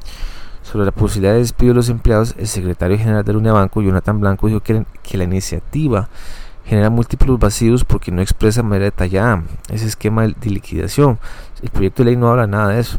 Sobre 0.63 0.85
la 0.85 0.91
posibilidad 0.91 1.35
de 1.35 1.39
despido 1.39 1.71
de 1.71 1.77
los 1.77 1.89
empleados, 1.89 2.35
el 2.39 2.49
secretario 2.49 2.99
general 2.99 3.25
del 3.25 3.37
Unibanco, 3.37 3.83
Jonathan 3.83 4.19
Blanco, 4.19 4.49
dijo 4.49 4.61
que, 4.61 4.85
la 5.13 5.25
iniciativa 5.25 6.09
genera 6.65 6.91
múltiples 6.91 7.39
vacíos 7.39 7.85
porque 7.85 8.11
no 8.11 8.21
expresa 8.21 8.63
de 8.63 8.69
manera 8.69 8.87
detallada 8.87 9.45
ese 9.69 9.87
esquema 9.87 10.27
de 10.27 10.51
liquidación. 10.51 11.21
El 11.63 11.71
proyecto 11.71 12.03
de 12.03 12.11
ley 12.11 12.17
no 12.17 12.29
habla 12.31 12.49
nada 12.49 12.71
de 12.71 12.81
eso. 12.81 12.99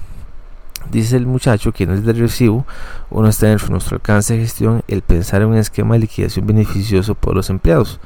Dice 0.92 1.18
el 1.18 1.26
muchacho 1.26 1.72
que 1.72 1.86
no 1.86 1.94
es 1.94 2.04
de 2.04 2.14
recibo 2.14 2.66
o 3.10 3.22
no 3.22 3.28
está 3.28 3.48
dentro 3.48 3.68
de 3.68 3.72
nuestro 3.74 3.96
alcance 3.96 4.34
de 4.36 4.42
gestión 4.42 4.84
el 4.88 5.02
pensar 5.02 5.42
en 5.42 5.50
un 5.50 5.58
esquema 5.58 5.96
de 5.96 6.00
liquidación 6.02 6.48
beneficioso 6.48 7.16
para 7.16 7.36
los 7.36 7.50
empleados. 7.50 8.00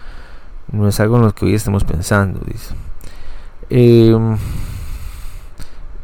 No 0.71 0.87
es 0.87 0.99
algo 0.99 1.17
en 1.17 1.23
lo 1.23 1.35
que 1.35 1.45
hoy 1.45 1.53
estamos 1.53 1.83
pensando, 1.83 2.39
dice. 2.45 2.73
Em, 3.69 4.37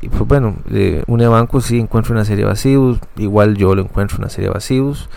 y 0.02 0.10
pues 0.10 0.28
bueno, 0.28 0.56
eh, 0.72 1.04
Unibanco 1.08 1.62
sí 1.62 1.80
encuentra 1.80 2.14
una 2.14 2.26
serie 2.26 2.44
de 2.44 2.50
vacíos, 2.50 3.00
igual 3.18 3.56
yo 3.56 3.76
lo 3.76 3.82
encuentro 3.82 4.18
una 4.20 4.30
serie 4.30 4.50
de 4.50 4.54
vacíos. 4.54 5.10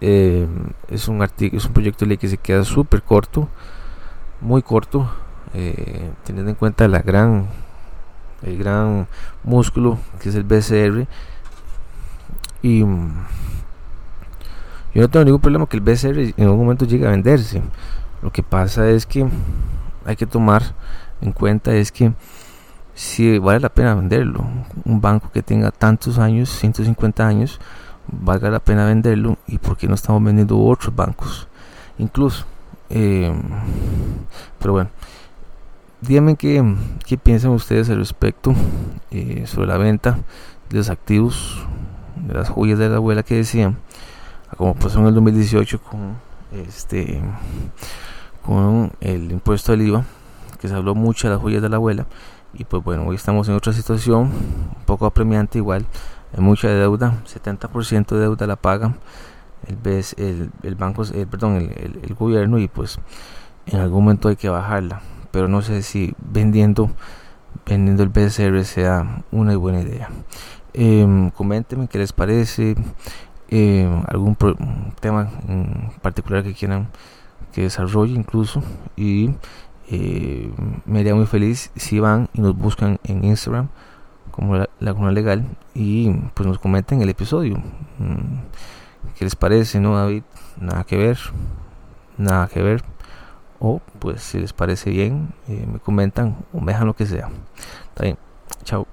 Em, 0.00 0.48
es, 0.88 1.08
un 1.08 1.22
es 1.22 1.64
un 1.64 1.72
proyecto 1.72 2.04
de 2.04 2.10
ley 2.10 2.18
que 2.18 2.28
se 2.28 2.38
queda 2.38 2.64
súper 2.64 3.02
corto, 3.02 3.48
muy 4.40 4.62
corto, 4.62 5.10
eh, 5.54 6.10
teniendo 6.24 6.50
en 6.50 6.56
cuenta 6.56 6.86
la 6.88 7.00
gran 7.00 7.48
el 8.42 8.58
gran 8.58 9.06
músculo 9.44 9.98
que 10.20 10.28
es 10.28 10.34
el 10.34 10.44
BCR 10.44 11.06
y 12.62 12.84
mm, 12.84 13.12
yo 14.94 15.02
no 15.02 15.08
tengo 15.08 15.24
ningún 15.24 15.40
problema 15.40 15.66
que 15.66 15.76
el 15.76 15.82
BCR 15.82 16.18
en 16.36 16.44
algún 16.44 16.58
momento 16.58 16.84
llegue 16.84 17.06
a 17.06 17.10
venderse. 17.10 17.62
Lo 18.22 18.32
que 18.32 18.42
pasa 18.42 18.90
es 18.90 19.06
que 19.06 19.26
hay 20.04 20.16
que 20.16 20.26
tomar 20.26 20.62
en 21.20 21.32
cuenta 21.32 21.72
es 21.74 21.92
que 21.92 22.12
si 22.94 23.38
vale 23.38 23.60
la 23.60 23.68
pena 23.68 23.94
venderlo 23.94 24.44
un 24.84 25.00
banco 25.00 25.30
que 25.32 25.42
tenga 25.42 25.70
tantos 25.70 26.18
años 26.18 26.50
150 26.50 27.26
años 27.26 27.60
valga 28.08 28.50
la 28.50 28.58
pena 28.58 28.84
venderlo 28.84 29.38
y 29.46 29.58
por 29.58 29.76
qué 29.76 29.86
no 29.86 29.94
estamos 29.94 30.22
vendiendo 30.22 30.58
otros 30.58 30.94
bancos. 30.94 31.48
Incluso 31.98 32.44
eh, 32.90 33.32
pero 34.58 34.72
bueno 34.72 34.90
díganme 36.00 36.36
qué, 36.36 36.64
qué, 37.06 37.18
piensan 37.18 37.50
ustedes 37.50 37.90
al 37.90 37.98
respecto 37.98 38.54
eh, 39.10 39.44
sobre 39.46 39.66
la 39.66 39.76
venta 39.76 40.18
de 40.70 40.78
los 40.78 40.88
activos 40.88 41.66
de 42.16 42.34
las 42.34 42.48
joyas 42.48 42.78
de 42.78 42.88
la 42.88 42.96
abuela 42.96 43.22
que 43.22 43.36
decían, 43.36 43.76
como 44.56 44.74
pasó 44.74 45.00
en 45.00 45.06
el 45.06 45.14
2018 45.14 45.80
con 45.80 46.16
este 46.52 47.20
con 48.44 48.92
el 49.00 49.30
impuesto 49.30 49.72
del 49.72 49.82
IVA, 49.82 50.04
que 50.60 50.68
se 50.68 50.74
habló 50.74 50.94
mucho 50.94 51.28
de 51.28 51.34
las 51.34 51.42
joyas 51.42 51.62
de 51.62 51.68
la 51.68 51.76
abuela, 51.76 52.06
y 52.54 52.64
pues 52.64 52.82
bueno, 52.82 53.04
hoy 53.06 53.16
estamos 53.16 53.48
en 53.48 53.54
otra 53.54 53.72
situación 53.72 54.22
un 54.22 54.84
poco 54.86 55.06
apremiante 55.06 55.58
igual, 55.58 55.86
hay 56.36 56.42
mucha 56.42 56.68
deuda, 56.68 57.14
70% 57.26 58.06
de 58.06 58.20
deuda 58.20 58.46
la 58.46 58.56
paga 58.56 58.94
el, 59.66 60.04
el, 60.16 60.50
el 60.62 60.74
banco, 60.74 61.02
el, 61.02 61.26
perdón, 61.26 61.56
el, 61.56 62.00
el 62.02 62.14
gobierno 62.14 62.58
y 62.58 62.68
pues 62.68 62.98
en 63.66 63.80
algún 63.80 64.04
momento 64.04 64.28
hay 64.28 64.36
que 64.36 64.48
bajarla 64.48 65.02
pero 65.30 65.48
no 65.48 65.62
sé 65.62 65.82
si 65.82 66.14
vendiendo 66.18 66.90
vendiendo 67.66 68.02
el 68.02 68.08
BCR 68.08 68.64
sea 68.64 69.22
una 69.30 69.56
buena 69.56 69.80
idea. 69.80 70.08
Eh, 70.74 71.30
coméntenme 71.36 71.88
qué 71.88 71.98
les 71.98 72.12
parece, 72.12 72.76
em, 73.48 74.02
algún 74.06 74.36
tema 75.00 75.28
en 75.48 75.90
particular 76.02 76.42
que 76.42 76.54
quieran 76.54 76.88
que 77.52 77.62
desarrolle 77.62 78.14
incluso 78.14 78.62
y 78.96 79.30
eh, 79.90 80.50
me 80.86 81.00
haría 81.00 81.14
muy 81.16 81.26
feliz 81.26 81.72
si 81.74 81.98
van 81.98 82.28
y 82.32 82.40
nos 82.40 82.56
buscan 82.56 83.00
en 83.04 83.24
Instagram 83.24 83.68
como 84.30 84.56
la 84.56 84.68
Laguna 84.78 85.10
Legal 85.10 85.44
y 85.74 86.10
pues 86.34 86.46
nos 86.48 86.58
comenten 86.60 87.02
el 87.02 87.08
episodio. 87.08 87.56
Mm, 87.98 88.38
¿Qué 89.18 89.24
les 89.24 89.34
parece, 89.34 89.80
no 89.80 89.96
David? 89.96 90.22
Nada 90.60 90.84
que 90.84 90.96
ver, 90.96 91.18
nada 92.18 92.46
que 92.46 92.62
ver 92.62 92.84
o 93.60 93.80
pues 93.98 94.22
si 94.22 94.38
les 94.38 94.52
parece 94.52 94.90
bien 94.90 95.32
eh, 95.48 95.66
me 95.70 95.78
comentan 95.78 96.36
o 96.52 96.60
me 96.60 96.72
dejan 96.72 96.86
lo 96.86 96.94
que 96.94 97.06
sea. 97.06 97.28
Está 97.88 98.04
bien, 98.04 98.18
chao. 98.64 98.86